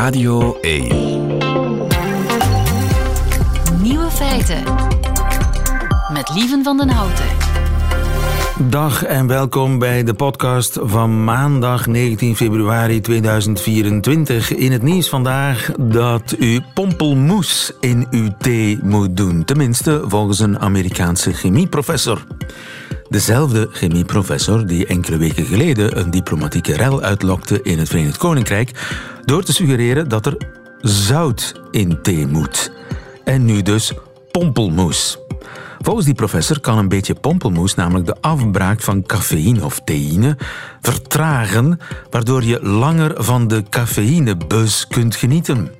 [0.00, 0.88] Radio 1.
[3.82, 4.62] Nieuwe feiten.
[6.12, 7.24] Met Lieven van den Houten.
[8.68, 14.54] Dag en welkom bij de podcast van maandag 19 februari 2024.
[14.54, 19.44] In het nieuws vandaag dat u pompelmoes in uw thee moet doen.
[19.44, 22.24] Tenminste, volgens een Amerikaanse chemieprofessor.
[23.10, 28.70] Dezelfde chemieprofessor die enkele weken geleden een diplomatieke rel uitlokte in het Verenigd Koninkrijk
[29.24, 30.36] door te suggereren dat er
[30.80, 32.72] zout in thee moet.
[33.24, 33.92] En nu dus
[34.30, 35.18] pompelmoes.
[35.78, 40.36] Volgens die professor kan een beetje pompelmoes namelijk de afbraak van cafeïne of theïne
[40.80, 41.80] vertragen,
[42.10, 45.70] waardoor je langer van de cafeïnebus kunt genieten.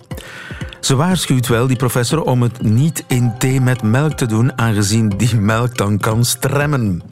[0.80, 5.08] Ze waarschuwt wel, die professor, om het niet in thee met melk te doen, aangezien
[5.08, 7.02] die melk dan kan stremmen.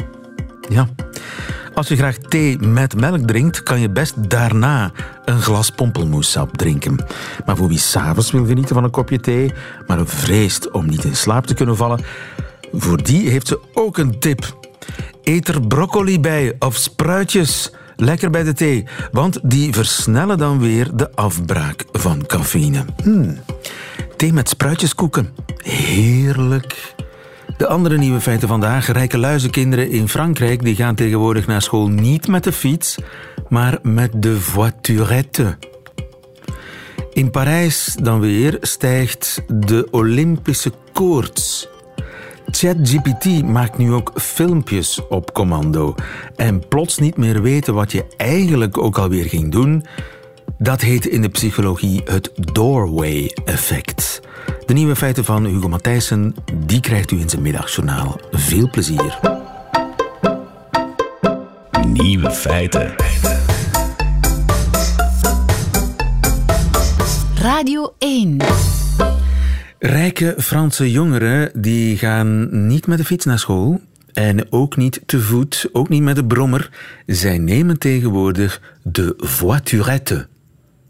[0.69, 0.89] Ja.
[1.75, 4.93] Als je graag thee met melk drinkt, kan je best daarna
[5.25, 7.05] een glas pompelmoessap drinken.
[7.47, 9.53] Maar voor wie s'avonds wil genieten van een kopje thee,
[9.87, 12.01] maar vreest om niet in slaap te kunnen vallen,
[12.73, 14.57] voor die heeft ze ook een tip.
[15.23, 17.73] Eet er broccoli bij of spruitjes.
[17.97, 22.85] Lekker bij de thee, want die versnellen dan weer de afbraak van cafeïne.
[23.03, 23.39] Hmm.
[24.17, 25.35] Thee met spruitjeskoeken.
[25.63, 26.95] Heerlijk.
[27.57, 28.93] De andere nieuwe feiten vandaag.
[28.93, 32.97] Rijke luizenkinderen in Frankrijk die gaan tegenwoordig naar school niet met de fiets,
[33.49, 35.57] maar met de voiturette.
[37.13, 41.69] In Parijs dan weer stijgt de Olympische koorts.
[42.51, 45.95] ChatGPT maakt nu ook filmpjes op commando.
[46.37, 49.85] En plots niet meer weten wat je eigenlijk ook alweer ging doen,
[50.59, 54.21] dat heet in de psychologie het doorway-effect.
[54.67, 56.35] De nieuwe feiten van Hugo Matthijssen,
[56.67, 58.21] die krijgt u in zijn middagjournaal.
[58.31, 59.19] Veel plezier.
[61.87, 62.95] Nieuwe feiten.
[67.35, 68.37] Radio 1.
[69.79, 73.81] Rijke Franse jongeren die gaan niet met de fiets naar school
[74.13, 76.71] en ook niet te voet, ook niet met de brommer.
[77.07, 80.27] Zij nemen tegenwoordig de voiturette.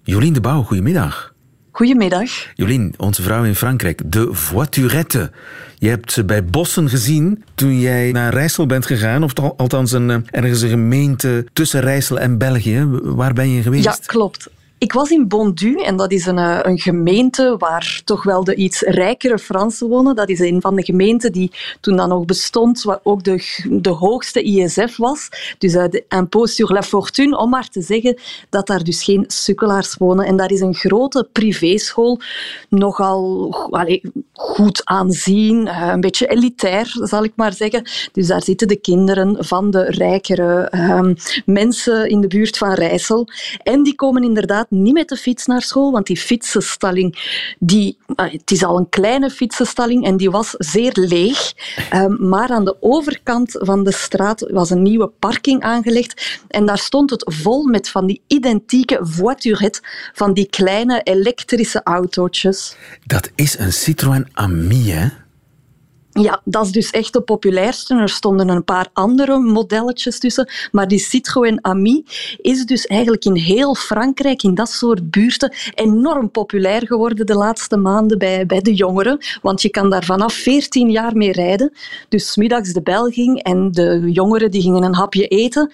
[0.08, 1.34] Jolien de Bouw, goedemiddag.
[1.70, 2.30] Goedemiddag.
[2.54, 5.30] Jolien, onze vrouw in Frankrijk, de voiturette.
[5.78, 10.10] Je hebt ze bij Bossen gezien toen jij naar Rijssel bent gegaan, of althans een,
[10.10, 12.86] eh, ergens een gemeente tussen Rijssel en België.
[13.02, 13.84] Waar ben je geweest?
[13.84, 14.50] Ja, klopt.
[14.78, 18.54] Ik was in Bondu en dat is een, eh, een gemeente waar toch wel de
[18.54, 20.16] iets rijkere Fransen wonen.
[20.16, 23.90] Dat is een van de gemeenten die toen dat nog bestond, wat ook de, de
[23.90, 25.28] hoogste ISF was.
[25.58, 28.18] Dus uh, de impôt sur la fortune, om maar te zeggen
[28.48, 30.26] dat daar dus geen sukkelaars wonen.
[30.26, 32.20] En dat is een grote privéschool,
[32.68, 33.48] nogal
[34.32, 37.88] goed aanzien, uh, een beetje elitair, zal ik maar zeggen.
[38.12, 41.14] Dus daar zitten de kinderen van de rijkere uh,
[41.44, 43.28] mensen in de buurt van Rijssel.
[43.62, 47.18] En die komen inderdaad niet met de fiets naar school, want die fietsenstalling,
[47.58, 51.52] die, het is al een kleine fietsenstalling en die was zeer leeg.
[51.94, 56.78] Um, maar aan de overkant van de straat was een nieuwe parking aangelegd en daar
[56.78, 59.80] stond het vol met van die identieke voiturette,
[60.12, 62.76] van die kleine elektrische autootjes.
[63.06, 65.08] Dat is een Citroën Ami, hè?
[66.22, 67.94] Ja, dat is dus echt de populairste.
[67.94, 70.48] Er stonden een paar andere modelletjes tussen.
[70.72, 72.04] Maar die Citroën Ami
[72.40, 77.76] is dus eigenlijk in heel Frankrijk, in dat soort buurten, enorm populair geworden de laatste
[77.76, 79.18] maanden bij, bij de jongeren.
[79.42, 81.72] Want je kan daar vanaf 14 jaar mee rijden.
[82.08, 85.72] Dus middags de bel ging en de jongeren die gingen een hapje eten.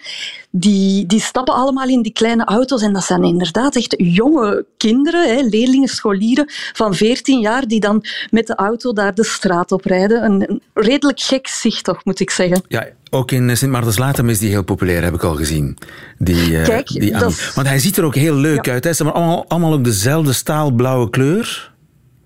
[0.51, 2.83] Die, die stappen allemaal in die kleine auto's.
[2.83, 8.05] En dat zijn inderdaad echt jonge kinderen, hè, leerlingen, scholieren van 14 jaar, die dan
[8.31, 12.31] met de auto daar de straat op rijden een redelijk gek zicht, toch, moet ik
[12.31, 12.63] zeggen.
[12.69, 15.79] Ja, ook in Sint Maartenslatem is die heel populair, heb ik al gezien.
[16.19, 17.53] Die, uh, Kijk, die dat...
[17.55, 18.73] Want hij ziet er ook heel leuk Ja.
[18.73, 18.85] uit.
[18.85, 18.93] Hè.
[18.93, 21.73] Ze hebben allemaal, allemaal ook dezelfde staalblauwe kleur.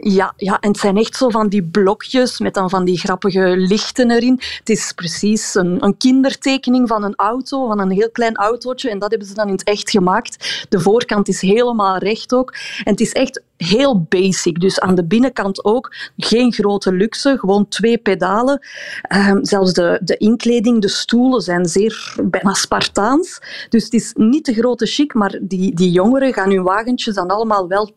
[0.00, 3.56] Ja, ja, en het zijn echt zo van die blokjes met dan van die grappige
[3.56, 4.40] lichten erin.
[4.58, 8.90] Het is precies een, een kindertekening van een auto, van een heel klein autootje.
[8.90, 10.66] En dat hebben ze dan in het echt gemaakt.
[10.68, 12.54] De voorkant is helemaal recht ook.
[12.84, 14.60] En het is echt heel basic.
[14.60, 18.66] Dus aan de binnenkant ook geen grote luxe, gewoon twee pedalen.
[19.02, 23.40] Ehm, zelfs de, de inkleding, de stoelen zijn zeer bijna Spartaans.
[23.68, 27.28] Dus het is niet de grote chic, maar die, die jongeren gaan hun wagentjes dan
[27.28, 27.92] allemaal wel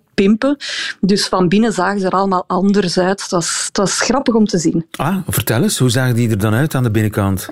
[0.99, 3.21] Dus van binnen zagen ze er allemaal anders uit.
[3.21, 4.85] Het was, was grappig om te zien.
[4.91, 7.49] Ah, vertel eens, hoe zagen die er dan uit aan de binnenkant?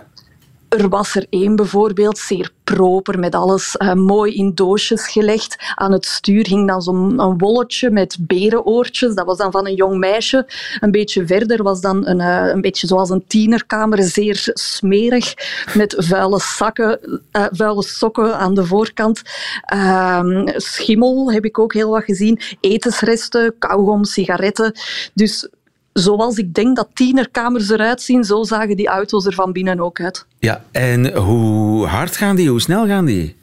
[0.69, 5.55] Er was er één bijvoorbeeld, zeer proper, met alles uh, mooi in doosjes gelegd.
[5.75, 9.15] Aan het stuur hing dan zo'n wolletje met berenoortjes.
[9.15, 10.47] Dat was dan van een jong meisje.
[10.79, 15.33] Een beetje verder was dan een, uh, een beetje zoals een tienerkamer, zeer smerig,
[15.73, 19.21] met vuile, zakken, uh, vuile sokken aan de voorkant.
[19.61, 22.39] Ehm, schimmel heb ik ook heel wat gezien.
[22.59, 24.73] Etensresten, kauwgom, sigaretten.
[25.13, 25.49] Dus
[25.93, 30.01] zoals ik denk dat tienerkamers eruit zien, zo zagen die auto's er van binnen ook
[30.01, 30.25] uit.
[30.39, 32.49] Ja, en hoe hard gaan die?
[32.49, 33.35] Hoe snel gaan die?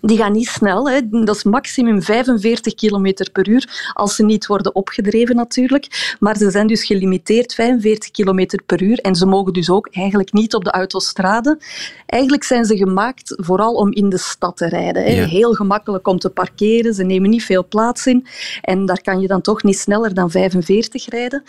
[0.00, 0.90] Die gaan niet snel.
[0.90, 1.00] Hè.
[1.08, 6.16] Dat is maximum 45 km per uur, als ze niet worden opgedreven natuurlijk.
[6.20, 10.32] Maar ze zijn dus gelimiteerd 45 km per uur en ze mogen dus ook eigenlijk
[10.32, 11.58] niet op de autostrade.
[12.06, 15.04] Eigenlijk zijn ze gemaakt vooral om in de stad te rijden.
[15.04, 15.10] Hè.
[15.10, 18.26] Heel gemakkelijk om te parkeren, ze nemen niet veel plaats in
[18.62, 21.42] en daar kan je dan toch niet sneller dan 45 rijden.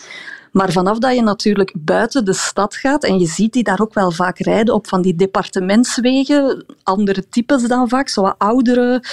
[0.52, 3.94] Maar vanaf dat je natuurlijk buiten de stad gaat, en je ziet die daar ook
[3.94, 9.04] wel vaak rijden op van die departementswegen, andere types dan vaak, zo oudere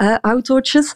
[0.00, 0.94] uh, autootjes,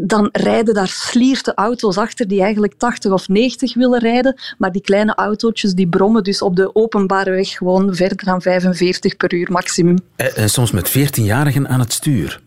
[0.00, 4.40] dan rijden daar slierte auto's achter die eigenlijk 80 of 90 willen rijden.
[4.58, 9.16] Maar die kleine autootjes die brommen dus op de openbare weg gewoon verder dan 45
[9.16, 9.98] per uur maximum.
[10.16, 12.40] En eh, soms met 14-jarigen aan het stuur.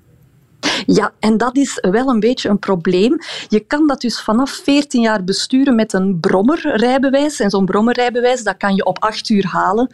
[0.85, 3.17] Ja, en dat is wel een beetje een probleem.
[3.47, 7.39] Je kan dat dus vanaf 14 jaar besturen met een brommerrijbewijs.
[7.39, 9.89] En zo'n brommerrijbewijs, dat kan je op 8 uur halen.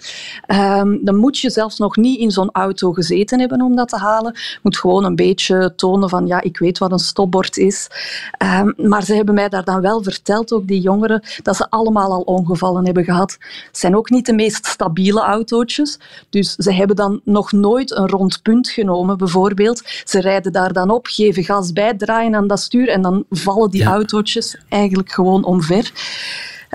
[0.47, 3.97] Um, dan moet je zelfs nog niet in zo'n auto gezeten hebben om dat te
[3.97, 4.31] halen.
[4.33, 7.87] Je moet gewoon een beetje tonen van, ja, ik weet wat een stopbord is.
[8.43, 12.11] Um, maar ze hebben mij daar dan wel verteld, ook die jongeren, dat ze allemaal
[12.11, 13.37] al ongevallen hebben gehad.
[13.67, 15.99] Het zijn ook niet de meest stabiele autootjes.
[16.29, 19.81] Dus ze hebben dan nog nooit een rond punt genomen, bijvoorbeeld.
[20.03, 23.69] Ze rijden daar dan op, geven gas bij, draaien aan dat stuur en dan vallen
[23.69, 25.91] die autootjes eigenlijk gewoon omver.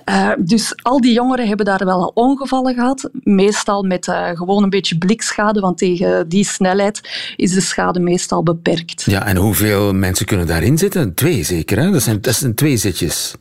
[0.08, 3.10] Uh, dus al die jongeren hebben daar wel al ongevallen gehad.
[3.12, 7.00] Meestal met uh, gewoon een beetje blikschade, want tegen die snelheid
[7.36, 9.02] is de schade meestal beperkt.
[9.02, 11.14] Ja, en hoeveel mensen kunnen daarin zitten?
[11.14, 11.90] Twee zeker, hè?
[11.90, 13.34] Dat zijn, dat zijn twee zitjes.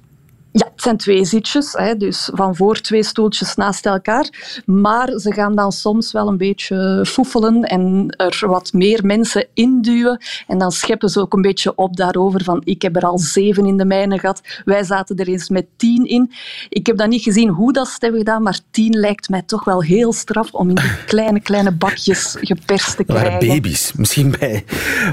[0.53, 4.61] Ja, het zijn twee zitjes, hè, dus van voor twee stoeltjes naast elkaar.
[4.65, 10.21] Maar ze gaan dan soms wel een beetje foefelen en er wat meer mensen induwen.
[10.47, 13.65] En dan scheppen ze ook een beetje op daarover van ik heb er al zeven
[13.65, 14.41] in de mijne gehad.
[14.65, 16.31] Wij zaten er eens met tien in.
[16.69, 19.63] Ik heb dan niet gezien hoe dat ze hebben gedaan, maar tien lijkt mij toch
[19.63, 23.31] wel heel straf om in die kleine, kleine bakjes geperst te krijgen.
[23.31, 24.63] Waren baby's misschien bij.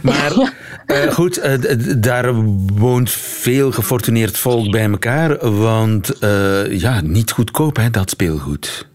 [0.03, 0.33] Maar
[0.87, 1.55] uh, goed, uh,
[1.97, 2.35] daar
[2.75, 8.87] woont veel gefortuneerd volk bij elkaar want uh, ja, niet goedkoop hè, dat speelgoed.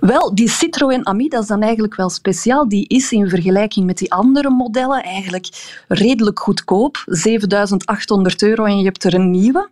[0.00, 2.68] Wel, die Citroën Ami, dat is dan eigenlijk wel speciaal.
[2.68, 5.48] Die is in vergelijking met die andere modellen eigenlijk
[5.88, 7.02] redelijk goedkoop.
[7.06, 9.68] 7800 euro en je hebt er een nieuwe.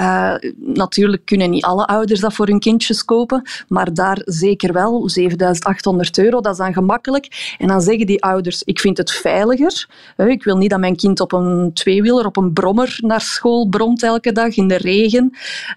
[0.00, 5.08] Uh, natuurlijk kunnen niet alle ouders dat voor hun kindjes kopen, maar daar zeker wel.
[5.08, 7.54] 7800 euro, dat is dan gemakkelijk.
[7.58, 9.88] En dan zeggen die ouders, ik vind het veiliger.
[10.16, 14.02] Ik wil niet dat mijn kind op een tweewieler, op een brommer naar school bromt
[14.02, 15.32] elke dag in de regen.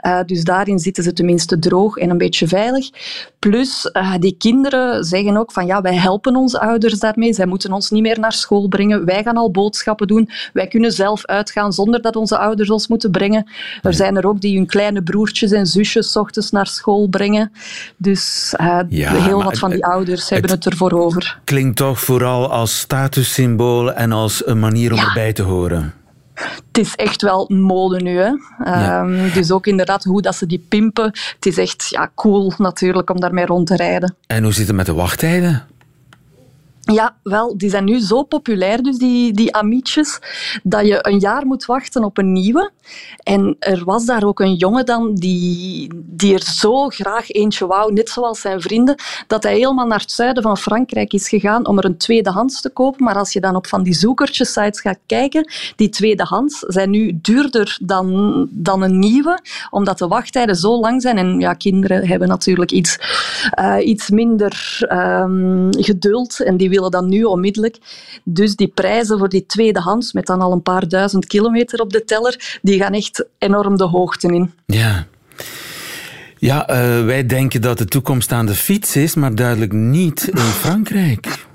[0.06, 2.90] Uh, dus daarin zitten ze tenminste droog en een beetje veilig.
[3.40, 7.34] Plus, uh, die kinderen zeggen ook van ja, wij helpen onze ouders daarmee.
[7.34, 9.06] Zij moeten ons niet meer naar school brengen.
[9.06, 10.30] Wij gaan al boodschappen doen.
[10.54, 13.52] Wij kunnen zelf uitgaan zonder dat onze ouders ons moeten brengen.
[13.82, 17.52] Er zijn er ook die hun kleine broertjes en zusjes ochtends naar school brengen.
[17.98, 21.40] Dus uh, ja, heel wat van die ouders hebben het, ervoor over.
[21.44, 25.06] Klinkt toch vooral als statussymbool en als een manier om ja.
[25.06, 25.94] erbij te horen
[26.68, 28.18] het is echt wel mode nu.
[28.18, 28.32] Hè?
[28.64, 29.02] Ja.
[29.02, 31.06] Um, dus ook inderdaad hoe dat ze die pimpen.
[31.36, 34.16] Het is echt ja, cool natuurlijk om daarmee rond te rijden.
[34.28, 35.68] En hoe zit het met de wachttijden?
[36.80, 40.20] Ja, wel, die zijn nu zo populair, dus die, die amietjes,
[40.64, 42.72] dat je een jaar moet wachten op een nieuwe.
[43.24, 47.94] En er was daar ook een jongen dan die, die er zo graag eentje wou,
[47.94, 48.96] net zoals zijn vrienden,
[49.28, 52.70] dat hij helemaal naar het zuiden van Frankrijk is gegaan om er een tweedehands te
[52.70, 53.04] kopen.
[53.04, 57.78] Maar als je dan op van die zoekertjesites gaat kijken, die tweedehands zijn nu duurder
[57.82, 61.18] dan, dan een nieuwe, omdat de wachttijden zo lang zijn.
[61.18, 62.98] En ja, kinderen hebben natuurlijk iets,
[63.60, 67.78] uh, iets minder um, geduld en die willen dan nu onmiddellijk.
[68.24, 72.04] Dus die prijzen voor die tweedehands, met dan al een paar duizend kilometer op de
[72.04, 74.54] teller, die gaan echt enorm de hoogte in.
[74.66, 75.06] Ja.
[76.38, 80.38] Ja, uh, wij denken dat de toekomst aan de fiets is, maar duidelijk niet in
[80.38, 81.48] Frankrijk.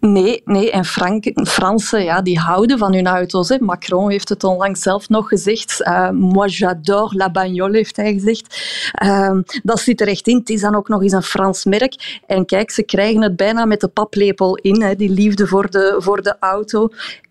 [0.00, 0.70] Nee, nee.
[0.70, 3.48] En Frank, Fransen ja, die houden van hun auto's.
[3.48, 3.56] Hè.
[3.58, 5.80] Macron heeft het onlangs zelf nog gezegd.
[5.80, 8.60] Uh, moi j'adore la bagnole, heeft hij gezegd.
[9.04, 10.36] Uh, dat zit er echt in.
[10.36, 12.20] Het is dan ook nog eens een Frans merk.
[12.26, 15.94] En kijk, ze krijgen het bijna met de paplepel in, hè, die liefde voor de,
[15.98, 16.88] voor de auto.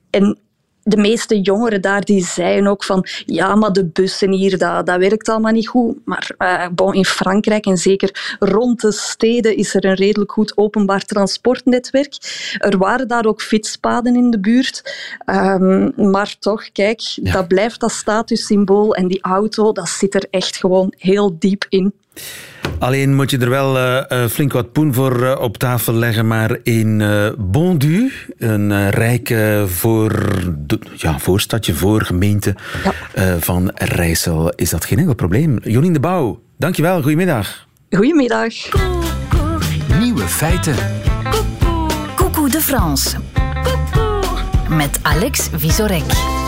[0.09, 0.37] En
[0.83, 4.97] de meeste jongeren daar die zeiden ook van ja, maar de bussen hier, dat, dat
[4.97, 5.97] werkt allemaal niet goed.
[6.05, 10.57] Maar uh, bon, in Frankrijk en zeker rond de steden is er een redelijk goed
[10.57, 12.17] openbaar transportnetwerk.
[12.57, 14.81] Er waren daar ook fietspaden in de buurt.
[15.25, 17.31] Um, maar toch, kijk, ja.
[17.31, 21.93] dat blijft dat statussymbool en die auto, dat zit er echt gewoon heel diep in.
[22.79, 26.27] Alleen moet je er wel uh, flink wat poen voor uh, op tafel leggen.
[26.27, 27.03] Maar in
[27.37, 29.35] Bondu, een rijk
[29.65, 30.41] voor,
[30.95, 33.39] ja, voorstadje, voor gemeente ja.
[33.39, 35.59] van Rijssel, is dat geen enkel probleem.
[35.63, 37.01] Jolien de Bouw, dankjewel.
[37.01, 37.67] Goedemiddag.
[37.89, 38.53] Goedemiddag.
[39.99, 40.75] Nieuwe feiten.
[42.15, 43.17] Coucou de France.
[44.69, 46.38] Met Alex Visorek.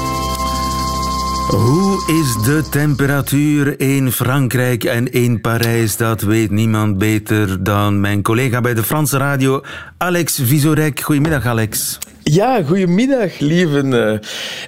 [1.47, 5.97] Hoe is de temperatuur in Frankrijk en in Parijs?
[5.97, 9.61] Dat weet niemand beter dan mijn collega bij de Franse radio,
[9.97, 10.99] Alex Visorek.
[10.99, 11.99] Goedemiddag, Alex.
[12.31, 14.19] Ja, goedemiddag, lieven.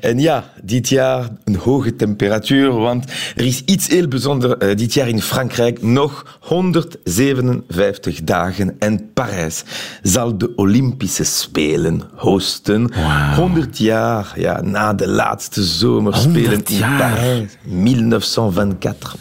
[0.01, 3.05] En ja, dit jaar een hoge temperatuur, want
[3.35, 5.81] er is iets heel bijzonders dit jaar in Frankrijk.
[5.81, 9.63] Nog 157 dagen en Parijs
[10.01, 12.81] zal de Olympische Spelen hosten.
[12.81, 13.33] Wow.
[13.35, 19.15] 100 jaar ja, na de laatste zomerspelen in Parijs, 1924.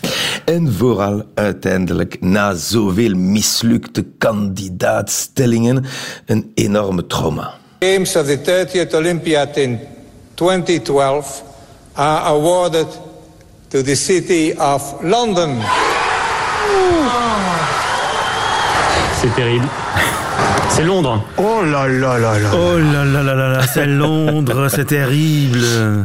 [0.44, 5.84] En vooral uiteindelijk, na zoveel mislukte kandidaatstellingen,
[6.26, 7.60] een enorme trauma.
[7.82, 9.76] Games of the 30th Olympiad in
[10.36, 11.42] 2012
[11.96, 12.86] are awarded
[13.70, 15.60] to the city of London.
[19.20, 19.81] C'est terrible.
[20.74, 21.22] C'est Londres.
[21.36, 22.50] Oh là là là là.
[22.54, 25.60] Oh là là là là, c'est Londres, c'est terrible.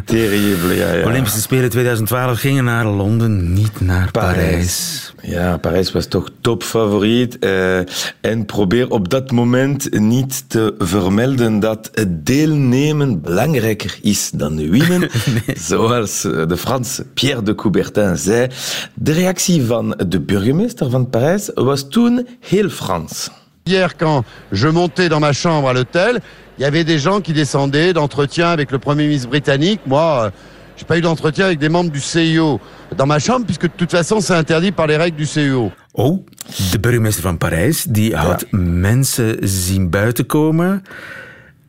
[0.05, 1.05] Terrible, ja, ja.
[1.05, 4.37] Olympische Spelen 2012 gingen naar Londen, niet naar Parijs.
[4.37, 5.13] Parijs.
[5.21, 7.37] Ja, Parijs was toch topfavoriet.
[7.39, 7.77] Uh,
[8.21, 14.99] en probeer op dat moment niet te vermelden dat het deelnemen belangrijker is dan winnen.
[15.45, 15.57] nee.
[15.59, 18.47] Zoals de Franse Pierre de Coubertin zei.
[18.93, 23.29] De reactie van de burgemeester van Parijs was toen heel Frans.
[23.67, 26.21] Hier, quand je montais dans ma chambre à l'hôtel,
[26.57, 29.81] il y avait des gens qui descendaient d'entretien avec le Premier ministre britannique.
[29.85, 30.31] Moi,
[30.77, 32.61] j'ai pas eu d'entretien avec des membres du CIO
[32.95, 35.71] dans ma chambre, puisque de toute façon, c'est interdit par les règles du CIO.
[35.91, 36.23] Oh,
[36.71, 38.57] de burgemeester van Parijs, die had ja.
[38.57, 40.83] mensen zien buiten komen.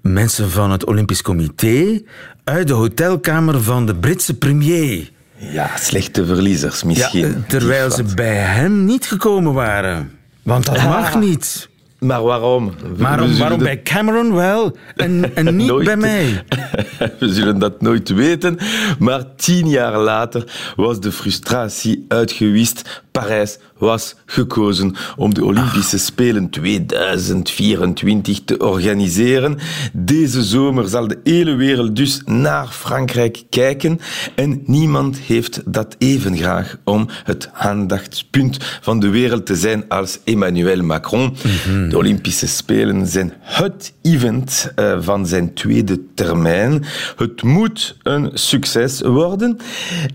[0.01, 2.03] Mensen van het Olympisch Comité
[2.45, 5.11] uit de hotelkamer van de Britse premier.
[5.37, 7.29] Ja, slechte verliezers misschien.
[7.29, 10.11] Ja, terwijl ze bij hem niet gekomen waren.
[10.43, 11.68] Want dat mag niet.
[11.99, 12.73] Maar waarom?
[12.97, 15.85] Waarom bij Cameron wel en, en niet nooit.
[15.85, 16.45] bij mij?
[17.21, 18.59] We zullen dat nooit weten.
[18.99, 20.45] Maar tien jaar later
[20.77, 23.03] was de frustratie uitgewist.
[23.19, 29.59] Parijs was gekozen om de Olympische Spelen 2024 te organiseren.
[29.93, 34.01] Deze zomer zal de hele wereld dus naar Frankrijk kijken.
[34.35, 40.19] En niemand heeft dat even graag om het aandachtspunt van de wereld te zijn als
[40.25, 41.37] Emmanuel Macron.
[41.67, 41.89] Mhm.
[41.89, 46.85] De Olympische Spelen zijn het event uh, van zijn tweede termijn.
[47.17, 49.59] Het moet een succes worden.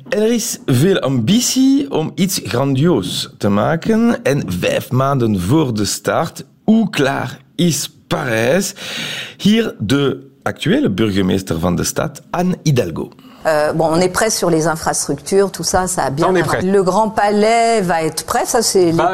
[0.10, 2.93] En er is veel ambitie om iets grandioos
[3.38, 4.24] te maken.
[4.24, 8.74] En vijf maanden voor de start, hoe klaar is Parijs?
[9.38, 13.10] Hier de actuele burgemeester van de stad, Anne Hidalgo.
[13.46, 16.28] Euh, bon, on est prêt sur les infrastructures, tout ça, ça a bien.
[16.28, 16.62] On est prêt.
[16.62, 19.10] Le Grand Palais va être prêt, ça c'est l'État.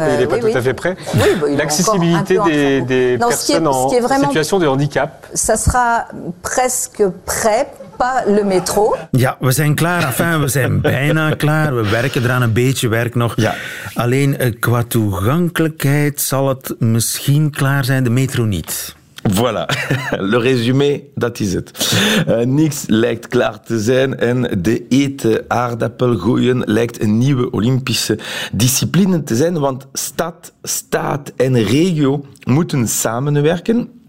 [0.00, 0.54] Mais il n'est pas oui, tout oui.
[0.56, 0.96] à fait prêt.
[1.14, 4.06] Oui, bah, L'accessibilité en des, des Non, ce qui est- personnes ce qui est en
[4.06, 5.26] vraiment- situation de handicap.
[5.32, 6.08] Ça sera
[6.42, 8.96] presque prêt, pas le métro.
[9.10, 10.04] Ja, we zijn klaar.
[10.04, 11.76] Enfin, we zijn bijna klaar.
[11.76, 13.32] We werken eraan een beetje werk nog.
[13.36, 13.54] Ja.
[13.94, 18.98] Alleen eh, qua toegankelijkheid zal het misschien klaar zijn, de metro niet.
[19.32, 19.66] Voilà,
[20.30, 21.96] le résumé, dat is het.
[22.28, 28.18] Uh, niks lijkt klaar te zijn en de eten aardappel gooien lijkt een nieuwe Olympische
[28.52, 33.99] discipline te zijn, want stad, staat en regio moeten samenwerken.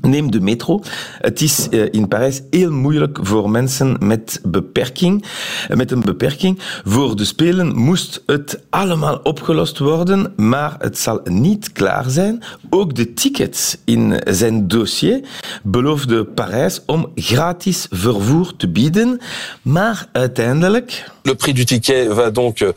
[0.00, 0.82] Neem de metro.
[1.18, 5.24] Het is uh, in Parijs heel moeilijk voor mensen met beperking,
[5.70, 6.58] uh, met een beperking.
[6.84, 12.42] Voor de Spelen moest het allemaal opgelost worden, maar het zal niet klaar zijn.
[12.70, 15.20] Ook de tickets in zijn dossier
[15.62, 19.20] beloofde Parijs om gratis vervoer te bieden,
[19.62, 21.08] maar uiteindelijk...
[21.22, 22.72] Le prix du ticket va donc euh,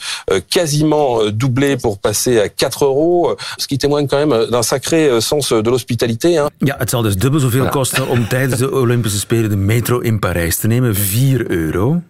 [0.50, 4.64] quasiment euh, doubler pour passer à 4 euros, euh, ce qui témoigne quand même d'un
[4.64, 6.38] sacré euh, sens de l'hospitalité.
[6.38, 6.50] Hein.
[6.60, 10.20] Ja, het zal dus dubbel zoveel kosten om tijdens de Olympische Spelen de metro in
[10.20, 10.96] Parijs te nemen.
[10.96, 12.02] 4 euro.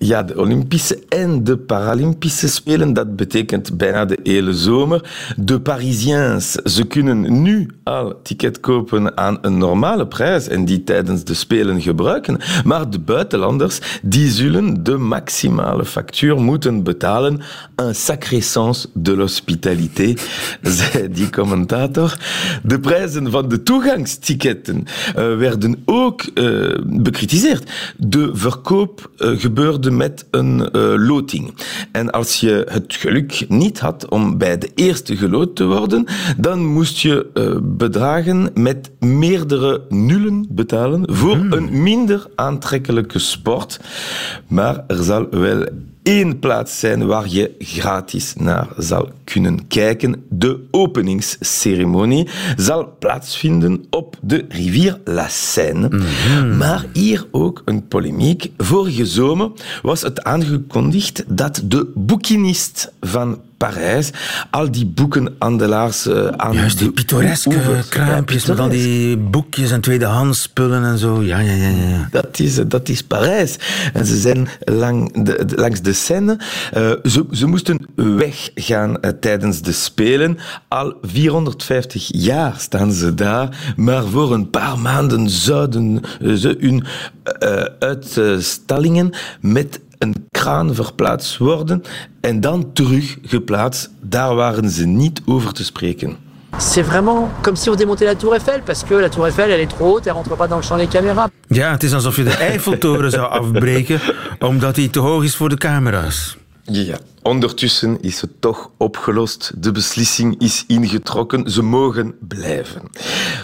[0.00, 5.10] Ja, de Olympische en de Paralympische Spelen, dat betekent bijna de hele zomer.
[5.36, 11.24] De Parisiens, ze kunnen nu al ticket kopen aan een normale prijs en die tijdens
[11.24, 12.38] de Spelen gebruiken.
[12.64, 17.40] Maar de buitenlanders, die zullen de maximale factuur moeten betalen.
[17.76, 20.14] Un sacré sens de l'hospitalité,
[20.62, 22.18] zei die commentator.
[22.62, 27.70] De prijzen van de toegangsticketten uh, werden ook uh, bekritiseerd.
[27.96, 31.54] De verkoop uh, gebeurde met een uh, loting.
[31.92, 36.66] En als je het geluk niet had om bij de eerste geloot te worden, dan
[36.66, 41.52] moest je uh, bedragen met meerdere nullen betalen voor hmm.
[41.52, 43.80] een minder aantrekkelijke sport.
[44.48, 45.64] Maar er zal wel
[46.08, 50.24] één plaats zijn waar je gratis naar zal kunnen kijken.
[50.28, 55.88] De openingsceremonie zal plaatsvinden op de rivier La Seine.
[55.88, 56.56] Mm -hmm.
[56.56, 58.50] Maar hier ook een polemiek.
[58.56, 59.50] Vorige zomer
[59.82, 64.10] was het aangekondigd dat de boekinist van Parijs.
[64.50, 69.80] Al die boekenhandelaars uh, aan Juist, die pittoreske kraampjes ja, met al die boekjes en
[69.80, 71.22] tweedehands spullen en zo.
[71.22, 71.68] Ja, ja, ja.
[71.68, 72.08] ja.
[72.10, 73.56] Dat, is, dat is Parijs.
[73.92, 76.38] En ze zijn lang de, langs de Seine.
[76.76, 80.38] Uh, ze, ze moesten weggaan uh, tijdens de Spelen.
[80.68, 83.74] Al 450 jaar staan ze daar.
[83.76, 86.84] Maar voor een paar maanden zouden ze hun
[87.78, 89.10] uitstallingen
[89.40, 91.82] met een kraan verplaatst worden
[92.20, 93.90] en dan terug geplaatst.
[94.00, 96.16] Daar waren ze niet over te spreken.
[96.56, 99.60] C'est vraiment comme si on démontait la tour Eiffel, parce que la tour Eiffel, elle
[99.60, 101.28] est trop haute, elle rentre pas dans le champ des caméras.
[101.48, 104.00] Ja, het is alsof je de Eiffeltoren zou afbreken,
[104.38, 106.36] omdat die te hoog is voor de camera's.
[106.70, 109.52] Ja, ondertussen is het toch opgelost.
[109.56, 111.50] De beslissing is ingetrokken.
[111.50, 112.82] Ze mogen blijven.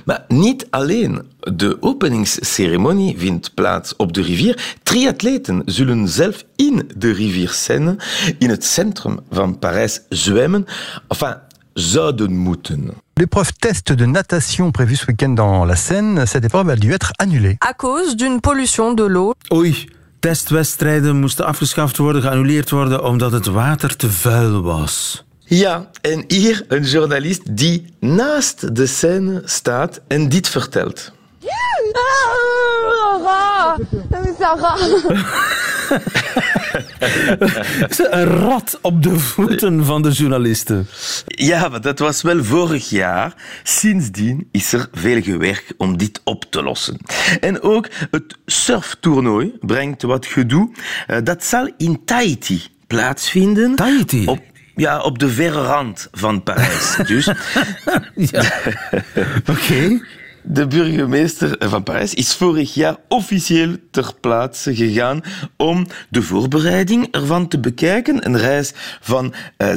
[0.04, 1.22] Maar niet alleen.
[1.38, 4.76] De openingsceremonie vindt plaats op de rivier.
[4.82, 7.96] Triatleten zullen zelf in de rivier Seine,
[8.38, 10.66] in het centrum van Parijs, zwemmen.
[11.08, 11.36] Enfin,
[11.72, 12.90] zouden moeten.
[13.14, 17.12] L'épreuve test de natation prévue ce week-end dans la Seine, cette épreuve a dû être
[17.18, 17.56] annulée.
[17.60, 19.34] À cause d'une pollution de l'eau.
[19.50, 19.86] Oei.
[20.24, 25.24] Testwedstrijden moesten afgeschaft worden, geannuleerd worden, omdat het water te vuil was.
[25.38, 31.12] Ja, en hier een journalist die naast de scène staat en dit vertelt.
[38.10, 40.86] een rat op de voeten van de journalisten.
[41.26, 43.34] Ja, maar dat was wel vorig jaar.
[43.62, 46.98] Sindsdien is er veel gewerkt om dit op te lossen.
[47.40, 50.70] En ook het surftoernooi brengt wat gedoe.
[51.22, 53.74] Dat zal in Tahiti plaatsvinden.
[53.74, 54.26] Tahiti?
[54.26, 54.40] Op,
[54.74, 56.96] ja, op de verre rand van Parijs.
[57.06, 57.24] Dus.
[58.32, 58.42] ja.
[59.40, 59.50] Oké.
[59.50, 60.02] Okay.
[60.46, 65.20] De burgemeester van Parijs is vorig jaar officieel ter plaatse gegaan
[65.56, 68.26] om de voorbereiding ervan te bekijken.
[68.26, 69.74] Een reis van uh,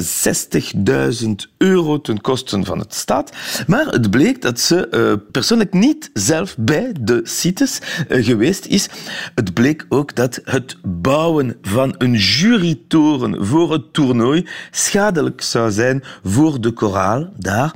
[1.24, 3.32] 60.000 euro ten koste van het staat.
[3.66, 7.78] Maar het bleek dat ze uh, persoonlijk niet zelf bij de sites
[8.08, 8.88] uh, geweest is.
[9.34, 16.04] Het bleek ook dat het bouwen van een jurytoren voor het toernooi schadelijk zou zijn
[16.22, 17.74] voor de koraal daar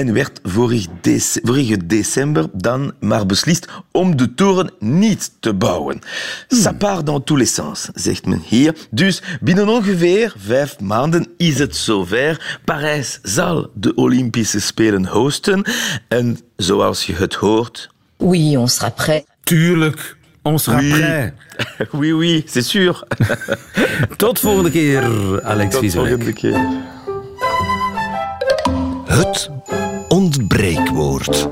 [0.00, 0.86] en werd vorig
[1.42, 6.00] vorige december dan maar beslist om de toren niet te bouwen.
[6.48, 6.58] Hmm.
[6.62, 8.74] Ça part dans tous les sens, zegt men hier.
[8.90, 12.58] Dus binnen ongeveer vijf maanden is het zover.
[12.64, 15.64] Parijs zal de Olympische Spelen hosten.
[16.08, 17.90] En zoals je het hoort...
[18.16, 19.24] Oui, on sera prêt.
[19.42, 20.16] Tuurlijk.
[20.42, 20.90] On sera oui.
[20.90, 21.32] prêt.
[22.00, 23.04] oui, oui, c'est sûr.
[24.16, 25.02] Tot volgende keer,
[25.42, 26.08] Alex Tot Vieselek.
[26.08, 26.88] volgende keer.
[29.10, 29.50] Het
[30.60, 31.48] ontbreekwoord.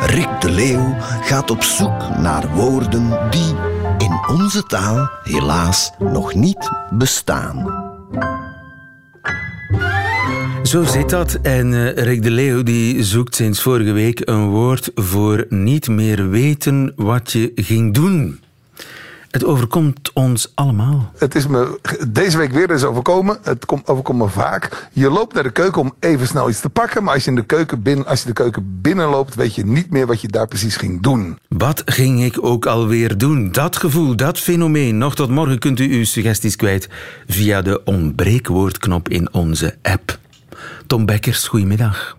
[0.00, 3.54] Rick de Leeuw gaat op zoek naar woorden die
[3.98, 7.80] in onze taal helaas nog niet bestaan.
[10.62, 11.38] Zo zit dat.
[11.42, 16.28] En uh, Rick de Leeuw die zoekt sinds vorige week een woord voor niet meer
[16.28, 18.40] weten wat je ging doen.
[19.32, 21.12] Het overkomt ons allemaal.
[21.16, 23.38] Het is me deze week weer eens overkomen.
[23.42, 24.88] Het komt, overkomt me vaak.
[24.92, 27.02] Je loopt naar de keuken om even snel iets te pakken.
[27.02, 29.90] Maar als je, in de keuken binnen, als je de keuken binnenloopt, weet je niet
[29.90, 31.38] meer wat je daar precies ging doen.
[31.48, 33.52] Wat ging ik ook alweer doen?
[33.52, 34.98] Dat gevoel, dat fenomeen.
[34.98, 36.88] Nog tot morgen kunt u uw suggesties kwijt
[37.26, 40.18] via de ontbreekwoordknop in onze app.
[40.86, 42.16] Tom Bekkers, goedemiddag.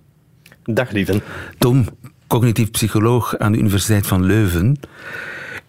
[0.63, 1.21] Dag, lieven.
[1.57, 1.85] Tom,
[2.27, 4.79] cognitief psycholoog aan de Universiteit van Leuven.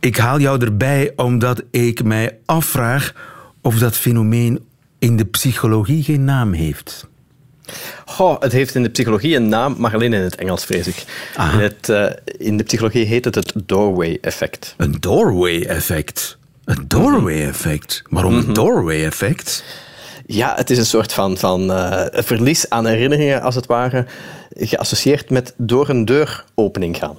[0.04, 3.14] Ik haal jou erbij omdat ik mij afvraag
[3.60, 4.64] of dat fenomeen
[4.98, 7.06] in de psychologie geen naam heeft.
[8.04, 11.04] Goh, het heeft in de psychologie een naam, maar alleen in het Engels, vrees ik.
[11.36, 14.74] In, het, uh, in de psychologie heet het het doorway-effect.
[14.76, 16.38] Een doorway-effect?
[16.64, 18.02] Een doorway-effect?
[18.08, 19.64] Waarom een doorway-effect?
[20.26, 24.06] Ja, het is een soort van, van eh, verlies aan herinneringen, als het ware,
[24.56, 27.16] geassocieerd met door een deur opening gaan.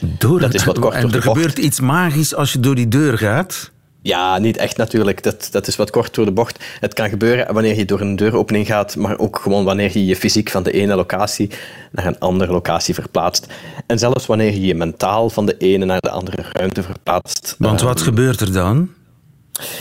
[0.00, 1.38] Door dat is wat korter En er de bocht.
[1.38, 3.70] gebeurt iets magisch als je door die deur gaat.
[4.02, 5.22] Ja, niet echt natuurlijk.
[5.22, 6.64] Dat, dat is wat kort door de bocht.
[6.80, 10.16] Het kan gebeuren wanneer je door een deuropening gaat, maar ook gewoon wanneer je je
[10.16, 11.50] fysiek van de ene locatie
[11.92, 13.46] naar een andere locatie verplaatst.
[13.86, 17.54] En zelfs wanneer je je mentaal van de ene naar de andere ruimte verplaatst.
[17.58, 18.88] Want wat Ehm, gebeurt er dan?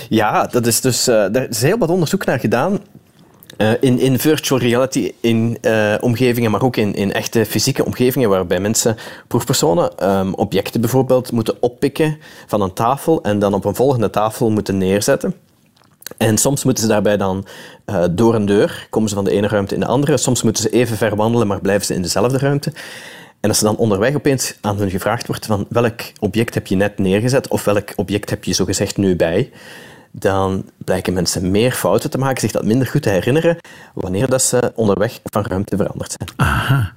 [0.09, 2.79] Ja, dat is dus, eh, er is heel wat onderzoek naar gedaan.
[3.59, 8.29] Eh, in, in virtual reality in, eh, omgevingen, maar ook in, in echte fysieke omgevingen,
[8.29, 8.95] waarbij mensen,
[9.27, 12.17] proefpersonen, ehm, objecten bijvoorbeeld moeten oppikken
[12.47, 15.35] van een tafel en dan op een volgende tafel moeten neerzetten.
[16.17, 17.45] En soms moeten ze daarbij dan
[17.85, 20.17] eh, door een deur, komen ze van de ene ruimte in de andere.
[20.17, 22.73] Soms moeten ze even ver wandelen, maar blijven ze in dezelfde ruimte.
[23.39, 26.75] En als er dan onderweg opeens aan hun gevraagd wordt van welk object heb je
[26.75, 29.51] net neergezet of welk object heb je zogezegd nu bij,
[30.11, 33.57] dan blijken mensen meer fouten te maken, zich dat minder goed te herinneren,
[33.93, 36.29] wanneer dat ze onderweg van ruimte veranderd zijn.
[36.49, 36.91] Aha.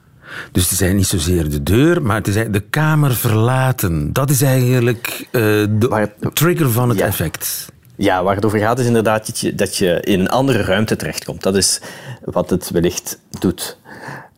[0.53, 4.12] Dus het eigenlijk niet zozeer de deur, maar het is de kamer verlaten.
[4.12, 7.66] Dat is eigenlijk eh, de trigger van het effect.
[7.96, 10.96] Ja, waar het over gaat is inderdaad dat je, dat je in een andere ruimte
[10.96, 11.42] terechtkomt.
[11.42, 11.81] Dat is
[12.25, 13.77] wat het wellicht doet.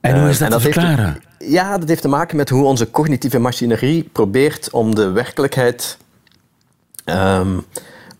[0.00, 1.22] En hoe Eh, is dat te heeft- verklaren?
[1.38, 5.98] ja, dat heeft te maken met hoe onze cognitieve machinerie probeert om de werkelijkheid
[7.04, 7.58] ehm,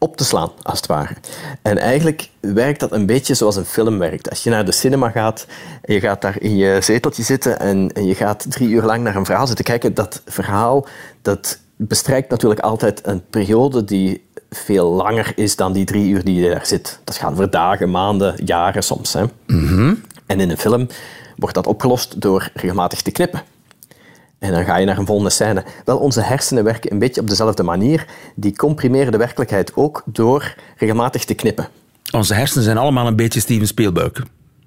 [0.04, 1.14] op te slaan, als het ware.
[1.62, 4.30] En eigenlijk werkt dat een beetje zoals een film werkt.
[4.30, 5.46] Als je naar de cinema gaat
[5.82, 9.02] en je gaat daar in je zeteltje zitten en, en je gaat drie uur lang
[9.02, 10.86] naar een verhaal zitten kijken, dat verhaal
[11.22, 16.40] dat bestrijkt natuurlijk altijd een periode die veel langer is dan die drie uur die
[16.40, 17.00] je daar zit.
[17.04, 19.12] Dat gaat over dagen, maanden, jaren soms.
[19.12, 19.24] Hè.
[20.26, 20.86] En in een film
[21.36, 23.42] wordt dat opgelost door regelmatig te knippen.
[24.38, 25.64] En dan ga je naar een volgende scène.
[25.84, 28.06] Wel, onze hersenen werken een beetje op dezelfde manier.
[28.34, 31.68] Die comprimeren de werkelijkheid ook door regelmatig te knippen.
[32.12, 34.22] Onze hersenen zijn allemaal een beetje Steven Spielberg.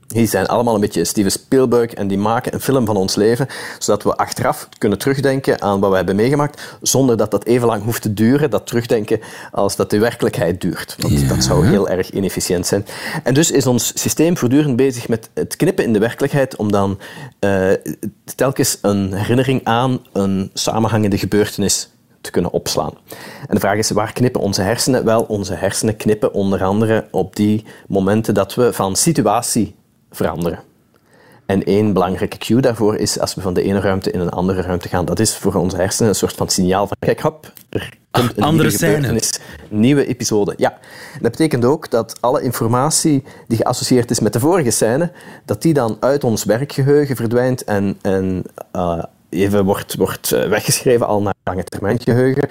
[0.07, 3.47] Die zijn allemaal een beetje Steven Spielberg en die maken een film van ons leven,
[3.79, 7.83] zodat we achteraf kunnen terugdenken aan wat we hebben meegemaakt, zonder dat dat even lang
[7.83, 9.19] hoeft te duren, dat terugdenken,
[9.51, 10.95] als dat de werkelijkheid duurt.
[10.99, 12.85] Want dat zou heel erg inefficiënt zijn.
[13.23, 16.99] En dus is ons systeem voortdurend bezig met het knippen in de werkelijkheid, om dan
[17.39, 17.71] eh,
[18.35, 21.89] telkens een herinnering aan een samenhangende gebeurtenis
[22.21, 22.93] te kunnen opslaan.
[23.47, 25.05] En de vraag is, waar knippen onze hersenen?
[25.05, 29.75] Wel, onze hersenen knippen onder andere op die momenten dat we van situatie
[30.11, 30.59] veranderen.
[31.45, 34.61] En één belangrijke cue daarvoor is als we van de ene ruimte in een andere
[34.61, 35.05] ruimte gaan.
[35.05, 38.43] Dat is voor onze hersenen een soort van signaal van kijk, hop, er komt een
[38.43, 39.21] andere nieuwe
[39.69, 40.53] nieuwe episode.
[40.57, 40.77] Ja,
[41.21, 45.11] dat betekent ook dat alle informatie die geassocieerd is met de vorige scène,
[45.45, 51.07] dat die dan uit ons werkgeheugen verdwijnt en, en eh, even wordt, wordt eh, weggeschreven
[51.07, 52.49] al naar lange termijn geheugen.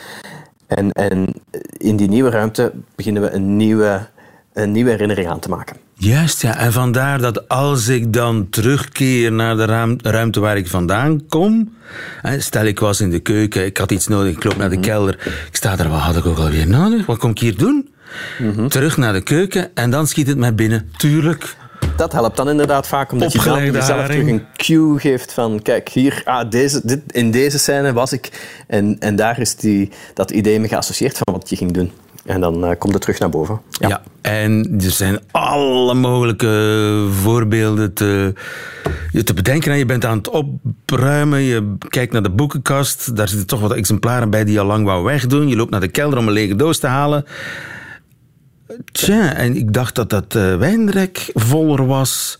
[0.66, 1.32] En, en
[1.76, 4.06] in die nieuwe ruimte beginnen we een nieuwe,
[4.56, 5.76] een nieuwe herinnering aan te maken.
[5.94, 6.56] Juist, ja.
[6.58, 11.74] En vandaar dat als ik dan terugkeer naar de ruim- ruimte waar ik vandaan kom...
[12.38, 15.14] Stel, ik was in de keuken, ik had iets nodig, ik loop naar de kelder.
[15.48, 17.06] Ik sta daar, wat had ik ook alweer nodig?
[17.06, 17.88] Wat kom ik hier doen?
[18.68, 20.90] Terug naar de keuken en dan schiet het mij binnen.
[20.96, 21.56] Tuurlijk.
[21.96, 25.88] Dat helpt dan inderdaad vaak, omdat je dan jezelf terug een cue geeft van, kijk,
[25.88, 28.30] hier, ah, deze, dit, in deze scène was ik.
[28.66, 31.90] En, en daar is die, dat idee mee geassocieerd van wat je ging doen.
[32.26, 33.60] En dan eh, komt het terug naar boven.
[33.70, 34.02] Ja.
[34.20, 38.32] en er zijn alle mogelijke voorbeelden te,
[39.12, 39.72] je te bedenken.
[39.72, 43.16] En Je bent aan het opruimen, je kijkt naar de boekenkast.
[43.16, 45.48] Daar zitten toch wat exemplaren bij die je al lang wou wegdoen.
[45.48, 47.24] Je loopt naar de kelder om een lege doos te halen.
[48.92, 52.38] Tja, en ik dacht dat dat eh, wijnrek voller was.